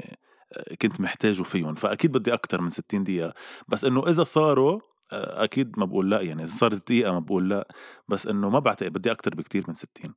آه، 0.53 0.75
كنت 0.81 1.01
محتاجه 1.01 1.43
فيهم 1.43 1.75
فأكيد 1.75 2.11
بدي 2.11 2.33
أكتر 2.33 2.61
من 2.61 2.69
60 2.69 3.03
دقيقة 3.03 3.33
بس 3.67 3.85
إنه 3.85 4.07
إذا 4.07 4.23
صاروا 4.23 4.79
آه، 5.11 5.43
أكيد 5.43 5.79
ما 5.79 5.85
بقول 5.85 6.09
لأ 6.11 6.21
يعني 6.21 6.43
إذا 6.43 6.55
صارت 6.55 6.87
دقيقة 6.87 7.11
ما 7.11 7.19
بقول 7.19 7.49
لأ 7.49 7.67
بس 8.07 8.27
إنه 8.27 8.49
ما 8.49 8.59
بعتقد 8.59 8.93
بدي 8.93 9.11
أكتر 9.11 9.35
بكتير 9.35 9.63
من 9.67 9.73
60 9.73 10.13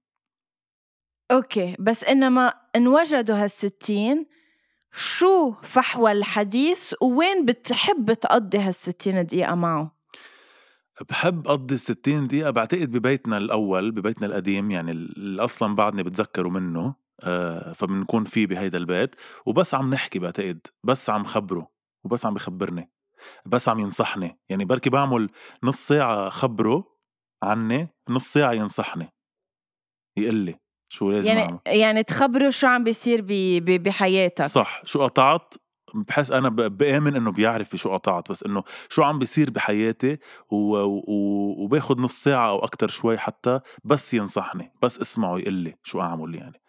أوكي 1.30 1.76
بس 1.78 2.04
إنما 2.04 2.54
انوجدوا 2.76 3.36
هالستين 3.36 4.26
شو 4.92 5.50
فحوى 5.50 6.12
الحديث 6.12 6.94
ووين 7.02 7.44
بتحب 7.46 8.12
تقضي 8.12 8.58
هالستين 8.58 9.26
دقيقة 9.26 9.54
معه؟ 9.54 10.00
بحب 11.08 11.48
قضي 11.48 11.74
الستين 11.74 12.26
دقيقة 12.26 12.50
بعتقد 12.50 12.90
ببيتنا 12.90 13.38
الأول 13.38 13.90
ببيتنا 13.90 14.26
القديم 14.26 14.70
يعني 14.70 14.90
اللي 14.90 15.44
أصلا 15.44 15.74
بعدني 15.74 16.02
بتذكروا 16.02 16.52
منه 16.52 16.94
آه 17.24 17.72
فبنكون 17.72 18.24
فيه 18.24 18.46
بهيدا 18.46 18.78
البيت 18.78 19.14
وبس 19.46 19.74
عم 19.74 19.94
نحكي 19.94 20.18
بعتقد 20.18 20.66
بس 20.84 21.10
عم 21.10 21.24
خبره 21.24 21.70
وبس 22.04 22.26
عم 22.26 22.34
بخبرني 22.34 22.90
بس 23.46 23.68
عم 23.68 23.80
ينصحني 23.80 24.38
يعني 24.48 24.64
بركي 24.64 24.90
بعمل 24.90 25.30
نص 25.62 25.86
ساعة 25.88 26.28
خبره 26.28 26.84
عني 27.42 27.88
نص 28.08 28.32
ساعة 28.32 28.52
ينصحني 28.52 29.12
يقول 30.16 30.34
لي 30.34 30.60
شو 30.92 31.10
لازم 31.10 31.28
يعني 31.28 31.42
أعمل. 31.42 31.58
يعني 31.66 32.02
تخبره 32.02 32.50
شو 32.50 32.66
عم 32.66 32.84
بيصير 32.84 33.24
بحياتك. 33.60 34.46
صح 34.46 34.82
شو 34.84 35.02
قطعت؟ 35.04 35.54
بحس 35.94 36.30
أنا 36.30 36.48
بآمن 36.48 37.16
إنه 37.16 37.32
بيعرف 37.32 37.72
بشو 37.72 37.92
قطعت 37.92 38.30
بس 38.30 38.42
إنه 38.42 38.62
شو 38.88 39.02
عم 39.02 39.18
بيصير 39.18 39.50
بحياتي 39.50 40.18
و... 40.50 40.76
و... 40.76 41.02
وباخد 41.58 41.98
نص 41.98 42.22
ساعة 42.22 42.48
أو 42.48 42.58
أكتر 42.58 42.88
شوي 42.88 43.18
حتى 43.18 43.60
بس 43.84 44.14
ينصحني 44.14 44.72
بس 44.82 45.00
اسمعه 45.00 45.38
يقول 45.38 45.54
لي 45.54 45.74
شو 45.82 46.00
أعمل 46.00 46.34
يعني. 46.34 46.60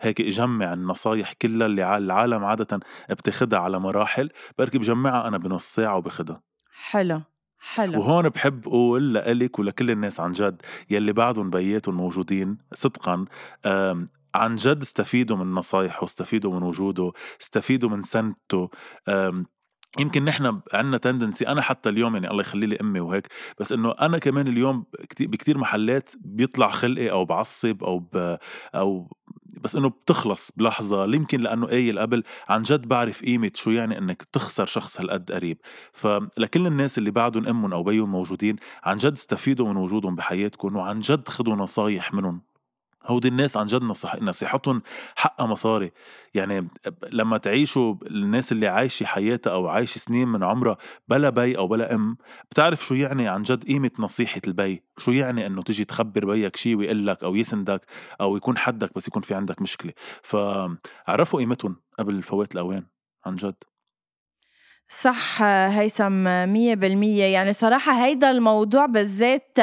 هيك 0.00 0.20
إجمع 0.20 0.72
النصايح 0.72 1.32
كلها 1.32 1.66
اللي 1.66 1.96
العالم 1.96 2.44
عادة 2.44 2.80
بتاخدها 3.10 3.58
على 3.58 3.78
مراحل 3.80 4.30
بركي 4.58 4.78
بجمعها 4.78 5.28
أنا 5.28 5.38
بنص 5.38 5.64
ساعة 5.64 5.96
وباخدها. 5.96 6.42
حلو. 6.72 7.22
حلو. 7.62 8.00
وهون 8.00 8.28
بحب 8.28 8.68
أقول 8.68 9.14
لإلك 9.14 9.58
ولكل 9.58 9.90
الناس 9.90 10.20
عن 10.20 10.32
جد 10.32 10.62
يلي 10.90 11.12
بعدهم 11.12 11.50
بياتهم 11.50 11.94
موجودين 11.94 12.58
صدقا 12.74 13.24
عن 14.34 14.54
جد 14.54 14.82
استفيدوا 14.82 15.36
من 15.36 15.54
نصايحه 15.54 16.04
استفيدوا 16.04 16.54
من 16.54 16.62
وجوده 16.62 17.12
استفيدوا 17.40 17.90
من 17.90 18.02
سنته 18.02 18.70
يمكن 19.98 20.24
نحن 20.24 20.60
عندنا 20.72 20.98
تندنسي 20.98 21.48
أنا 21.48 21.62
حتى 21.62 21.88
اليوم 21.88 22.14
يعني 22.14 22.30
الله 22.30 22.40
يخلي 22.40 22.66
لي 22.66 22.76
أمي 22.80 23.00
وهيك 23.00 23.28
بس 23.60 23.72
إنه 23.72 23.94
أنا 24.00 24.18
كمان 24.18 24.48
اليوم 24.48 24.84
بكتير 25.20 25.58
محلات 25.58 26.10
بيطلع 26.20 26.70
خلقي 26.70 27.10
أو 27.10 27.24
بعصب 27.24 27.84
أو 27.84 27.98
ب 27.98 28.36
أو 28.74 29.10
بس 29.60 29.76
إنه 29.76 29.88
بتخلص 29.88 30.50
بلحظة 30.56 31.04
يمكن 31.04 31.40
لأنه 31.40 31.66
قايل 31.66 31.98
قبل 31.98 32.24
عن 32.48 32.62
جد 32.62 32.88
بعرف 32.88 33.22
قيمة 33.24 33.50
شو 33.54 33.70
يعني 33.70 33.98
إنك 33.98 34.22
تخسر 34.22 34.66
شخص 34.66 35.00
هالقد 35.00 35.32
قريب. 35.32 35.58
فلكل 35.92 36.66
الناس 36.66 36.98
اللي 36.98 37.10
بعدهم 37.10 37.48
أمهم 37.48 37.72
أو 37.72 37.82
بيهم 37.82 38.10
موجودين 38.12 38.56
عن 38.84 38.96
جد 38.96 39.12
استفيدوا 39.12 39.68
من 39.68 39.76
وجودهم 39.76 40.16
بحياتكم 40.16 40.76
وعن 40.76 41.00
جد 41.00 41.28
خذوا 41.28 41.56
نصايح 41.56 42.14
منهم. 42.14 42.51
هودي 43.06 43.28
الناس 43.28 43.56
عن 43.56 43.66
جد 43.66 43.82
نصح... 43.82 44.16
نصيحتهم 44.22 44.82
حقها 45.16 45.46
مصاري. 45.46 45.92
يعني 46.34 46.68
لما 47.10 47.38
تعيشوا 47.38 47.94
الناس 48.06 48.52
اللي 48.52 48.66
عايشة 48.68 49.04
حياتها 49.04 49.52
أو 49.52 49.68
عايشة 49.68 49.98
سنين 49.98 50.28
من 50.28 50.42
عمرها 50.44 50.76
بلا 51.08 51.30
بي 51.30 51.58
أو 51.58 51.68
بلا 51.68 51.94
أم 51.94 52.16
بتعرف 52.50 52.84
شو 52.84 52.94
يعني 52.94 53.28
عن 53.28 53.42
جد 53.42 53.64
قيمة 53.64 53.90
نصيحة 53.98 54.40
البي؟ 54.46 54.82
شو 54.98 55.12
يعني 55.12 55.46
أنه 55.46 55.62
تجي 55.62 55.84
تخبر 55.84 56.24
بيك 56.24 56.56
شي 56.56 56.74
ويقول 56.74 57.06
لك 57.06 57.24
أو 57.24 57.36
يسندك 57.36 57.80
أو 58.20 58.36
يكون 58.36 58.58
حدك 58.58 58.90
بس 58.96 59.08
يكون 59.08 59.22
في 59.22 59.34
عندك 59.34 59.62
مشكلة؟ 59.62 59.92
فعرفوا 60.22 61.38
قيمتهم 61.38 61.76
قبل 61.98 62.22
فوات 62.22 62.54
الأوان 62.54 62.86
عن 63.26 63.36
جد. 63.36 63.54
صح 64.88 65.42
هيثم 65.42 66.24
مية 66.52 66.74
بالمية. 66.74 67.24
يعني 67.24 67.52
صراحة 67.52 68.04
هيدا 68.04 68.30
الموضوع 68.30 68.86
بالذات 68.86 69.58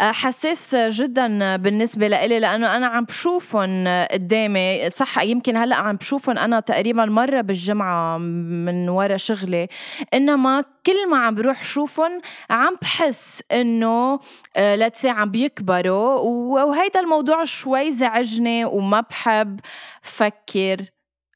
حساس 0.00 0.74
جدا 0.74 1.56
بالنسبة 1.56 2.08
لإلي 2.08 2.40
لأنه 2.40 2.76
أنا 2.76 2.86
عم 2.86 3.04
بشوفهم 3.04 3.88
قدامي. 4.10 4.90
صح 4.90 5.18
يمكن 5.22 5.56
هلأ 5.56 5.76
عم 5.76 5.96
بشوفهم 5.96 6.38
أنا 6.38 6.60
تقريبا 6.60 7.04
مرة 7.04 7.40
بالجمعة 7.40 8.18
من 8.18 8.88
ورا 8.88 9.16
شغلي. 9.16 9.68
إنما 10.14 10.64
كل 10.86 11.10
ما 11.10 11.18
عم 11.18 11.34
بروح 11.34 11.62
شوفهم 11.62 12.20
عم 12.50 12.76
بحس 12.82 13.42
إنه 13.52 14.20
آه، 14.56 14.76
لتسي 14.76 15.08
عم 15.08 15.30
بيكبروا 15.30 16.18
وهيدا 16.64 17.00
الموضوع 17.00 17.44
شوي 17.44 17.92
زعجني 17.92 18.64
وما 18.64 19.00
بحب 19.00 19.60
فكر 20.02 20.76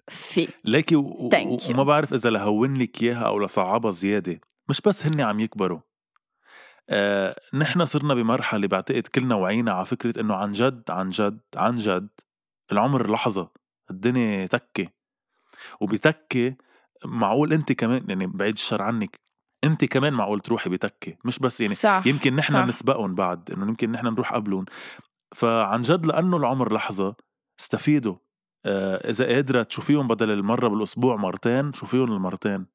فيه. 0.08 0.48
ليكي 0.64 0.96
و... 0.96 1.30
وما 1.70 1.84
بعرف 1.84 2.14
إذا 2.14 2.30
لهون 2.30 2.76
لك 2.76 3.02
إياها 3.02 3.26
أو 3.26 3.38
لصعبها 3.38 3.90
زيادة. 3.90 4.40
مش 4.68 4.80
بس 4.80 5.06
هن 5.06 5.20
عم 5.20 5.40
يكبروا. 5.40 5.78
آه، 6.90 7.40
نحن 7.54 7.84
صرنا 7.84 8.14
بمرحلة 8.14 8.66
بعتقد 8.66 9.06
كلنا 9.06 9.34
وعينا 9.34 9.72
على 9.72 9.86
فكرة 9.86 10.20
إنه 10.20 10.34
عن 10.34 10.52
جد 10.52 10.82
عن 10.90 11.08
جد 11.08 11.40
عن 11.56 11.76
جد 11.76 12.08
العمر 12.72 13.10
لحظة 13.10 13.50
الدنيا 13.90 14.46
تكة. 14.46 14.88
وبتكة 15.80 16.56
معقول 17.04 17.52
أنت 17.52 17.72
كمان 17.72 18.04
يعني 18.08 18.26
بعيد 18.26 18.54
الشر 18.54 18.82
عنك 18.82 19.20
أنت 19.64 19.84
كمان 19.84 20.12
معقول 20.12 20.40
تروحي 20.40 20.70
بتكة. 20.70 21.16
مش 21.24 21.38
بس 21.38 21.60
يعني 21.60 21.74
صح 21.74 22.02
يمكن 22.06 22.36
نحن 22.36 22.68
نسبقهم 22.68 23.14
بعد 23.14 23.50
إنه 23.50 23.66
يمكن 23.66 23.92
نحن 23.92 24.06
نروح 24.06 24.32
قبلهم. 24.34 24.64
فعن 25.34 25.82
جد 25.82 26.06
لأنه 26.06 26.36
العمر 26.36 26.72
لحظة 26.72 27.14
استفيدوا. 27.60 28.16
آه 28.64 29.10
إذا 29.10 29.26
قادرة 29.26 29.62
تشوفيهم 29.62 30.08
بدل 30.08 30.30
المرة 30.30 30.68
بالأسبوع 30.68 31.16
مرتين 31.16 31.72
شوفيهم 31.72 32.12
المرتين. 32.12 32.66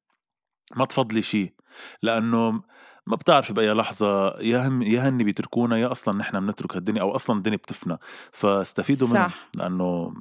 ما 0.76 0.84
تفضلي 0.84 1.22
شيء 1.22 1.54
لأنه 2.02 2.62
ما 3.08 3.16
بتعرف 3.16 3.52
بأي 3.52 3.72
لحظة 3.72 4.40
يا 4.40 4.68
هم 4.68 4.82
يا 4.82 5.08
هن 5.08 5.18
بيتركونا 5.18 5.76
يا 5.76 5.92
أصلا 5.92 6.18
نحن 6.18 6.40
بنترك 6.40 6.76
هالدنيا 6.76 7.02
أو 7.02 7.14
أصلا 7.14 7.36
الدنيا 7.36 7.56
بتفنى 7.56 7.98
فاستفيدوا 8.32 9.08
منها 9.08 9.32
لأنه 9.54 10.14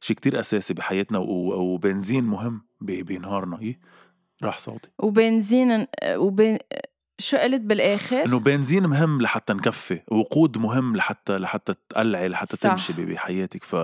شيء 0.00 0.16
كتير 0.16 0.40
أساسي 0.40 0.74
بحياتنا 0.74 1.18
وبنزين 1.18 2.24
مهم 2.24 2.62
بنهارنا 2.80 3.58
إيه 3.60 3.80
راح 4.42 4.58
صوتي 4.58 4.88
وبنزين 4.98 5.86
وبن 6.16 6.58
شو 7.18 7.36
قلت 7.36 7.60
بالآخر؟ 7.60 8.24
إنه 8.24 8.38
بنزين 8.38 8.86
مهم 8.86 9.22
لحتى 9.22 9.52
نكفي، 9.52 10.00
وقود 10.08 10.58
مهم 10.58 10.96
لحتى 10.96 11.38
لحتى 11.38 11.74
تقلعي 11.88 12.28
لحتى 12.28 12.56
صح. 12.56 12.70
تمشي 12.70 12.92
بحياتك 12.92 13.64
ف 13.64 13.76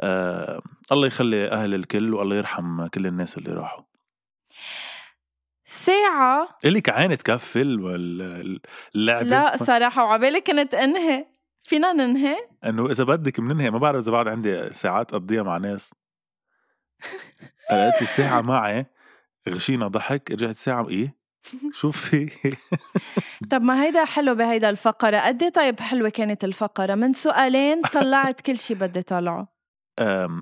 آه 0.00 0.62
الله 0.92 1.06
يخلي 1.06 1.50
أهل 1.50 1.74
الكل 1.74 2.14
والله 2.14 2.36
يرحم 2.36 2.86
كل 2.86 3.06
الناس 3.06 3.38
اللي 3.38 3.52
راحوا. 3.52 3.84
ساعة. 5.70 6.48
إلك 6.64 6.88
عين 6.88 7.18
تكفل 7.18 7.80
واللعبة 7.80 9.28
لا 9.28 9.56
صراحة 9.56 10.04
وعبالي 10.04 10.40
كنت 10.40 10.74
انهي. 10.74 11.26
فينا 11.62 11.92
ننهي؟ 11.92 12.36
إنه 12.64 12.90
إذا 12.90 13.04
بدك 13.04 13.40
بننهي 13.40 13.70
ما 13.70 13.78
بعرف 13.78 14.02
إذا 14.02 14.12
بعد 14.12 14.28
عندي 14.28 14.70
ساعات 14.70 15.14
أقضيها 15.14 15.42
مع 15.42 15.56
ناس. 15.56 15.94
قالت 17.70 18.04
ساعة 18.04 18.40
معي 18.40 18.86
غشينا 19.48 19.88
ضحك 19.88 20.30
رجعت 20.30 20.56
ساعة 20.56 20.88
إيه؟ 20.88 21.16
شوف 21.80 21.96
في؟ 21.96 22.30
طب 23.50 23.62
ما 23.62 23.82
هيدا 23.82 24.04
حلو 24.04 24.34
بهيدا 24.34 24.70
الفقرة. 24.70 25.18
قد 25.18 25.42
إيه 25.42 25.50
طيب 25.50 25.80
حلوة 25.80 26.08
كانت 26.08 26.44
الفقرة؟ 26.44 26.94
من 26.94 27.12
سؤالين 27.12 27.82
طلعت 27.82 28.40
كل 28.40 28.58
شي 28.58 28.74
بدي 28.74 29.02
طلعه. 29.02 29.59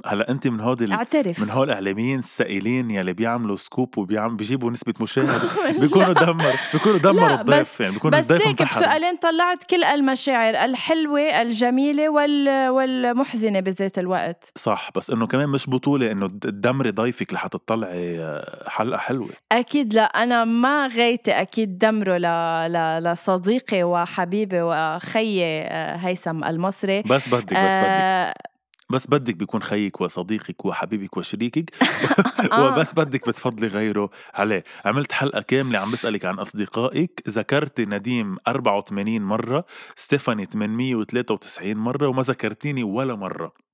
هلا 0.06 0.30
انت 0.30 0.48
من 0.48 0.60
هودي 0.60 0.92
اعترف. 0.94 1.40
من 1.40 1.50
هول 1.50 1.68
الاعلاميين 1.68 2.18
السائلين 2.18 2.90
يلي 2.90 3.12
بيعملوا 3.12 3.56
سكوب 3.56 3.98
وبيعم 3.98 4.36
بيجيبوا 4.36 4.70
نسبة 4.70 4.94
مشاهدة. 5.00 5.40
بيكونوا 5.80 6.12
دمر 6.12 6.52
بيكونوا 6.72 6.98
دمروا 6.98 7.40
الضيف 7.40 7.80
يعني 7.80 7.92
بيكونوا 7.92 8.18
الضيف 8.18 8.42
بس 8.42 8.46
هيك 8.46 8.62
بسؤالين 8.62 9.16
طلعت 9.16 9.64
كل 9.64 9.84
المشاعر 9.84 10.54
الحلوة 10.54 11.20
الجميلة 11.20 12.08
وال... 12.08 12.68
والمحزنة 12.68 13.60
بذات 13.60 13.98
الوقت. 13.98 14.52
صح 14.56 14.90
بس 14.94 15.10
إنه 15.10 15.26
كمان 15.26 15.48
مش 15.48 15.70
بطولة 15.70 16.12
إنه 16.12 16.28
تدمري 16.28 16.90
ضيفك 16.90 17.32
لحتى 17.32 17.58
تطلعي 17.58 18.20
آه، 18.20 18.68
حلقة 18.68 18.98
حلوة. 18.98 19.28
أكيد 19.52 19.94
لا 19.94 20.02
أنا 20.02 20.44
ما 20.44 20.86
غيتي 20.86 21.32
أكيد 21.32 21.78
دمره 21.78 22.16
ل... 22.18 22.22
ل... 22.72 23.04
لصديقي 23.04 23.82
وحبيبي 23.82 24.62
وخيي 24.62 25.62
آه، 25.62 25.96
هيثم 25.96 26.44
المصري. 26.44 27.02
بس 27.02 27.28
بدك 27.28 27.44
بس 27.44 27.50
بدك. 27.50 27.56
آه 27.56 28.34
بس 28.90 29.06
بدك 29.06 29.34
بيكون 29.36 29.62
خيك 29.62 30.00
وصديقك 30.00 30.64
وحبيبك 30.64 31.16
وشريكك. 31.16 31.70
آه. 32.52 32.76
وبس 32.78 32.92
بدك 32.94 33.28
بتفضلي 33.28 33.66
غيره. 33.66 34.10
عليه 34.34 34.64
عملت 34.84 35.12
حلقة 35.12 35.40
كاملة 35.42 35.78
عم 35.78 35.90
بسألك 35.90 36.24
عن 36.24 36.38
أصدقائك. 36.38 37.22
ذكرتي 37.28 37.84
نديم 37.86 38.36
84 38.48 39.22
مرة 39.22 39.64
ستيفاني 39.96 40.44
893 40.46 41.76
مرة 41.76 42.08
وما 42.08 42.22
ذكرتيني 42.22 42.82
ولا 42.84 43.14
مرة. 43.14 43.67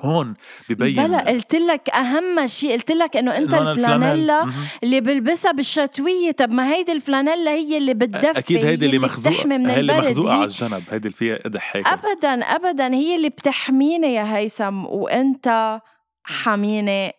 هون 0.00 0.34
ببين 0.68 1.06
بلا 1.06 1.18
قلت 1.18 1.54
لك 1.54 1.90
أهم 1.90 2.46
شيء 2.46 2.72
قلت 2.72 2.92
لك 2.92 3.16
إنه 3.16 3.36
أنت 3.36 3.54
الفلانيلا 3.54 4.46
اللي 4.82 5.00
بلبسها 5.00 5.52
بالشتوية. 5.52 6.32
طب 6.32 6.50
ما 6.50 6.74
هيدي 6.74 6.92
الفلانيلا 6.92 7.50
هي 7.50 7.76
اللي 7.76 7.94
بتدفي 7.94 8.38
أكيد 8.38 8.64
هيدي 8.64 8.86
اللي 8.86 8.98
مخزوقة. 8.98 9.36
هي 9.36 9.80
اللي 9.80 9.98
مخزوقة 9.98 10.32
على 10.32 10.44
الجنب. 10.44 10.82
هيدي 10.90 11.08
اللي 11.08 11.16
فيها 11.16 11.38
قدح 11.44 11.76
هيك 11.76 11.86
ابدا 11.86 12.32
ابدا 12.44 12.94
هي 12.94 13.14
اللي 13.14 13.28
بتحميني 13.28 14.14
يا 14.14 14.36
هيثم. 14.36 14.84
وأنت 14.84 15.78
حميني. 16.24 17.12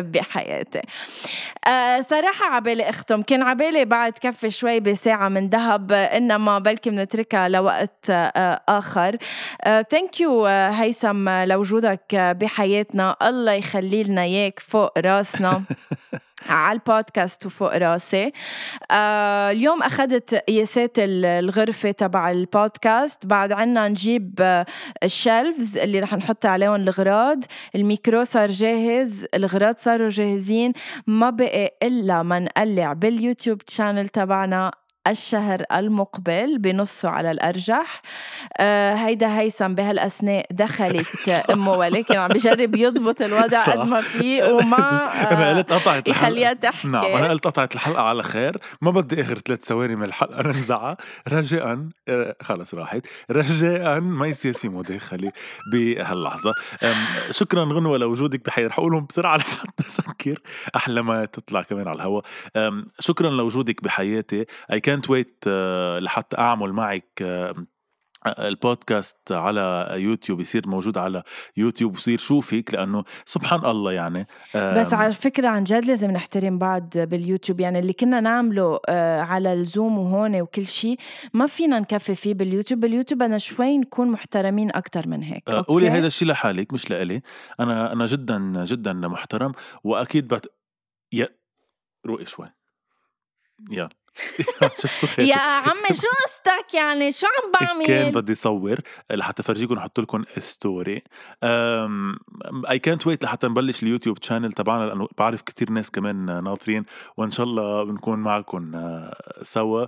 بحياتي. 0.00 0.80
آه 1.66 2.00
صراحة 2.00 2.44
عبالي 2.46 2.88
أختم. 2.88 3.22
كان 3.22 3.42
عبالي 3.42 3.84
بعد 3.84 4.12
كفي 4.12 4.50
شوي 4.50 4.80
بساعة 4.80 5.28
من 5.28 5.48
ذهب 5.48 5.92
إنما 5.92 6.58
بلكي 6.58 6.90
بنتركها 6.90 7.48
لوقت 7.48 8.10
آه 8.10 8.60
آخر. 8.68 9.16
thank 9.64 10.20
آه 10.20 10.22
you 10.22 10.46
هيثم 10.46 11.28
لوجودك 11.28 12.14
بحياتنا. 12.14 13.16
الله 13.22 13.52
يخلي 13.52 14.02
لنا 14.02 14.22
إياك 14.22 14.58
فوق 14.60 14.98
راسنا. 14.98 15.62
على 16.46 16.78
البودكاست 16.78 17.46
وفوق 17.46 17.76
راسي. 17.76 18.32
آه 18.90 19.50
اليوم 19.50 19.82
أخذت 19.82 20.34
قياسات 20.34 20.92
الغرفة 20.98 21.90
تبع 21.90 22.30
البودكاست. 22.30 23.26
بعد 23.26 23.52
عنا 23.52 23.88
نجيب 23.88 24.34
آه 24.40 24.66
ال 25.02 25.12
shelves 25.12 25.78
اللي 25.78 26.00
رح 26.00 26.14
نحط 26.14 26.46
عليهم 26.46 26.74
الغراض. 26.74 27.44
الميكرو 27.74 28.24
صار 28.24 28.46
جاهز 28.46 29.26
الغراض 29.34 29.76
صاروا 29.76 30.08
جاهزين. 30.08 30.72
ما 31.06 31.30
بقي 31.30 31.70
إلا 31.82 32.22
ما 32.22 32.38
نقلع 32.38 32.92
باليوتيوب 32.92 33.58
channel 33.58 34.08
تبعنا 34.08 34.72
الشهر 35.10 35.64
المقبل 35.72 36.58
بنصه 36.58 37.08
على 37.08 37.30
الأرجح. 37.30 38.02
آه 38.58 38.94
هيدا 38.94 39.38
هيثم 39.38 39.74
بهالأثناء 39.74 40.46
دخلت 40.50 41.28
أمه 41.52 41.72
ولكن 41.72 42.16
عم 42.16 42.28
بجرب 42.28 42.76
يضبط 42.76 43.22
الوضع 43.22 43.64
قد 43.64 43.78
ما 43.88 44.00
في 44.00 44.42
وما 44.42 44.78
آه 44.78 45.32
أنا 45.32 45.56
قلت 45.58 45.72
قطعت 45.72 46.08
يخليها 46.08 46.52
تحكي. 46.52 46.88
نعم 46.88 47.04
أنا 47.04 47.28
قلت 47.28 47.44
قطعت 47.46 47.74
الحلقة 47.74 48.02
على 48.02 48.22
خير. 48.22 48.56
ما 48.82 48.90
بدي 48.90 49.22
آخر 49.22 49.38
ثلاث 49.38 49.64
ثواني 49.64 49.96
من 49.96 50.04
الحلقة 50.04 50.42
ننزعها 50.42 50.96
رجاء 51.28 51.88
آه 52.08 52.36
خلص 52.42 52.74
راحت. 52.74 53.06
رجاء 53.30 54.00
ما 54.00 54.26
يصير 54.26 54.52
في 54.52 54.68
مداخلة 54.68 55.32
بهاللحظة. 55.72 56.52
شكرا 57.30 57.64
غنوة 57.64 57.98
لوجودك 57.98 58.46
بحي. 58.46 58.66
رح 58.66 58.78
أقولهم 58.78 59.06
بسرعة 59.06 59.36
لحتى 59.36 59.86
أسكر 59.86 60.38
أحلى 60.76 61.02
ما 61.02 61.24
تطلع 61.24 61.62
كمان 61.62 61.88
على 61.88 61.96
الهواء 61.96 62.24
شكرا 62.98 63.30
لوجودك 63.30 63.84
بحياتي. 63.84 64.44
I 64.72 64.76
can't 64.76 64.97
wait 65.06 65.46
uh, 65.46 66.02
لحتى 66.02 66.38
أعمل 66.38 66.72
معك 66.72 67.22
uh, 67.22 67.60
البودكاست 68.26 69.32
على 69.32 69.88
يوتيوب 69.92 70.40
يصير 70.40 70.68
موجود 70.68 70.98
على 70.98 71.22
يوتيوب 71.56 71.92
ويصير 71.92 72.18
شوفك 72.18 72.74
لأنه 72.74 73.04
سبحان 73.26 73.64
الله 73.64 73.92
يعني 73.92 74.26
بس 74.54 74.94
على 74.94 75.12
فكرة 75.12 75.48
عن 75.48 75.64
جد 75.64 75.84
لازم 75.84 76.10
نحترم 76.10 76.58
بعض 76.58 76.98
باليوتيوب 76.98 77.60
يعني 77.60 77.78
اللي 77.78 77.92
كنا 77.92 78.20
نعمله 78.20 78.80
آه، 78.88 79.20
على 79.20 79.52
الزوم 79.52 79.98
وهون 79.98 80.40
وكل 80.40 80.66
شيء 80.66 80.98
ما 81.34 81.46
فينا 81.46 81.78
نكفي 81.80 82.14
فيه 82.14 82.34
باليوتيوب 82.34 82.80
باليوتيوب 82.80 83.22
أنا 83.22 83.38
شوي 83.38 83.78
نكون 83.78 84.10
محترمين 84.10 84.70
أكثر 84.70 85.08
من 85.08 85.22
هيك 85.22 85.50
أوكي؟ 85.50 85.66
قولي 85.66 85.90
هذا 85.90 86.06
الشيء 86.06 86.28
لحالك 86.28 86.72
مش 86.72 86.90
لإلي. 86.90 87.22
أنا 87.60 87.92
أنا 87.92 88.06
جدا 88.06 88.64
جدا 88.64 88.92
محترم 88.92 89.52
وأكيد 89.84 90.28
بت 90.28 90.52
يا 91.12 91.28
روقي 92.06 92.26
شوي. 92.26 92.48
يلا. 93.70 93.97
يا 95.18 95.36
عمي 95.36 95.88
شو 95.92 96.08
قصدك 96.24 96.74
يعني؟ 96.74 97.12
شو 97.12 97.26
عم 97.26 97.52
بعمل؟ 97.60 97.86
كان 97.86 98.12
بدي 98.12 98.34
صور 98.34 98.80
لحتى 99.10 99.42
فرجيكم 99.42 99.78
أحط 99.78 100.00
لكم 100.00 100.24
ستوري 100.38 101.02
اي 102.70 102.78
كانت 102.78 103.06
ويت 103.06 103.24
لحتى 103.24 103.46
نبلش 103.46 103.82
اليوتيوب 103.82 104.18
channel 104.22 104.52
تبعنا 104.52 104.84
لأنه 104.84 105.08
بعرف 105.18 105.42
كتير 105.42 105.70
ناس 105.70 105.90
كمان 105.90 106.44
ناطرين 106.44 106.84
وإن 107.16 107.30
شاء 107.30 107.46
الله 107.46 107.84
بنكون 107.84 108.18
معكم 108.18 108.74
آه، 108.74 109.14
سوا. 109.42 109.86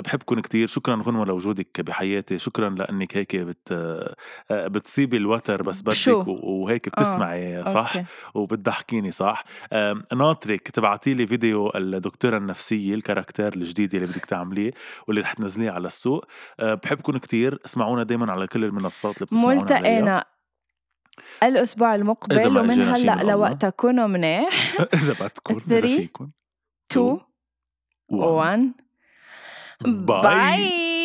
بحبكم 0.00 0.40
كتير. 0.40 0.66
شكرا 0.66 1.02
غنوة 1.06 1.26
لوجودك 1.26 1.80
بحياتي. 1.80 2.38
شكرا 2.38 2.70
لأنك 2.70 3.16
هيك 3.16 3.36
بت 3.36 3.72
آه، 3.72 4.14
بتصيبي 4.50 5.16
الوتر 5.16 5.62
بس 5.62 5.82
بدك 5.82 6.28
وهيك 6.28 6.88
بتسمعي 6.88 7.58
آه. 7.58 7.64
صح 7.64 7.94
وبتضحكيني 8.34 9.10
صح؟ 9.10 9.44
ناطرك 10.14 10.68
تبعتي 10.68 11.14
لي 11.14 11.26
فيديو 11.26 11.72
الدكتورة 11.74 12.36
النفسية 12.36 12.94
ال 12.94 12.98
character 12.98 13.37
ال 13.38 13.40
character 13.40 13.62
الجديد 13.62 13.94
اللي 13.94 14.06
بدك 14.06 14.24
تعمليه 14.24 14.70
واللي 15.06 15.20
رح 15.22 15.32
تنزليه 15.32 15.70
على 15.70 15.86
السوق. 15.86 16.24
آه، 16.60 16.74
بحبكم 16.74 17.18
كتير 17.18 17.58
اسمعونا 17.64 18.02
دايما 18.02 18.32
على 18.32 18.46
كل 18.46 18.64
المنصات 18.64 19.14
اللي 19.16 19.26
بتسمعونا 19.26 19.60
ملتقينا. 19.60 20.24
الأسبوع 21.42 21.94
المقبل 21.94 22.46
ومن 22.46 22.80
هلأ 22.80 23.22
لوقتها 23.22 23.70
كونوا 23.70 24.06
منيح. 24.06 24.76
إذا 24.94 25.12
بدكم 25.12 25.60
إذا 25.70 25.80
فيكم 25.80 26.30
2 26.92 27.18
1 28.08 28.72
باي 29.86 30.97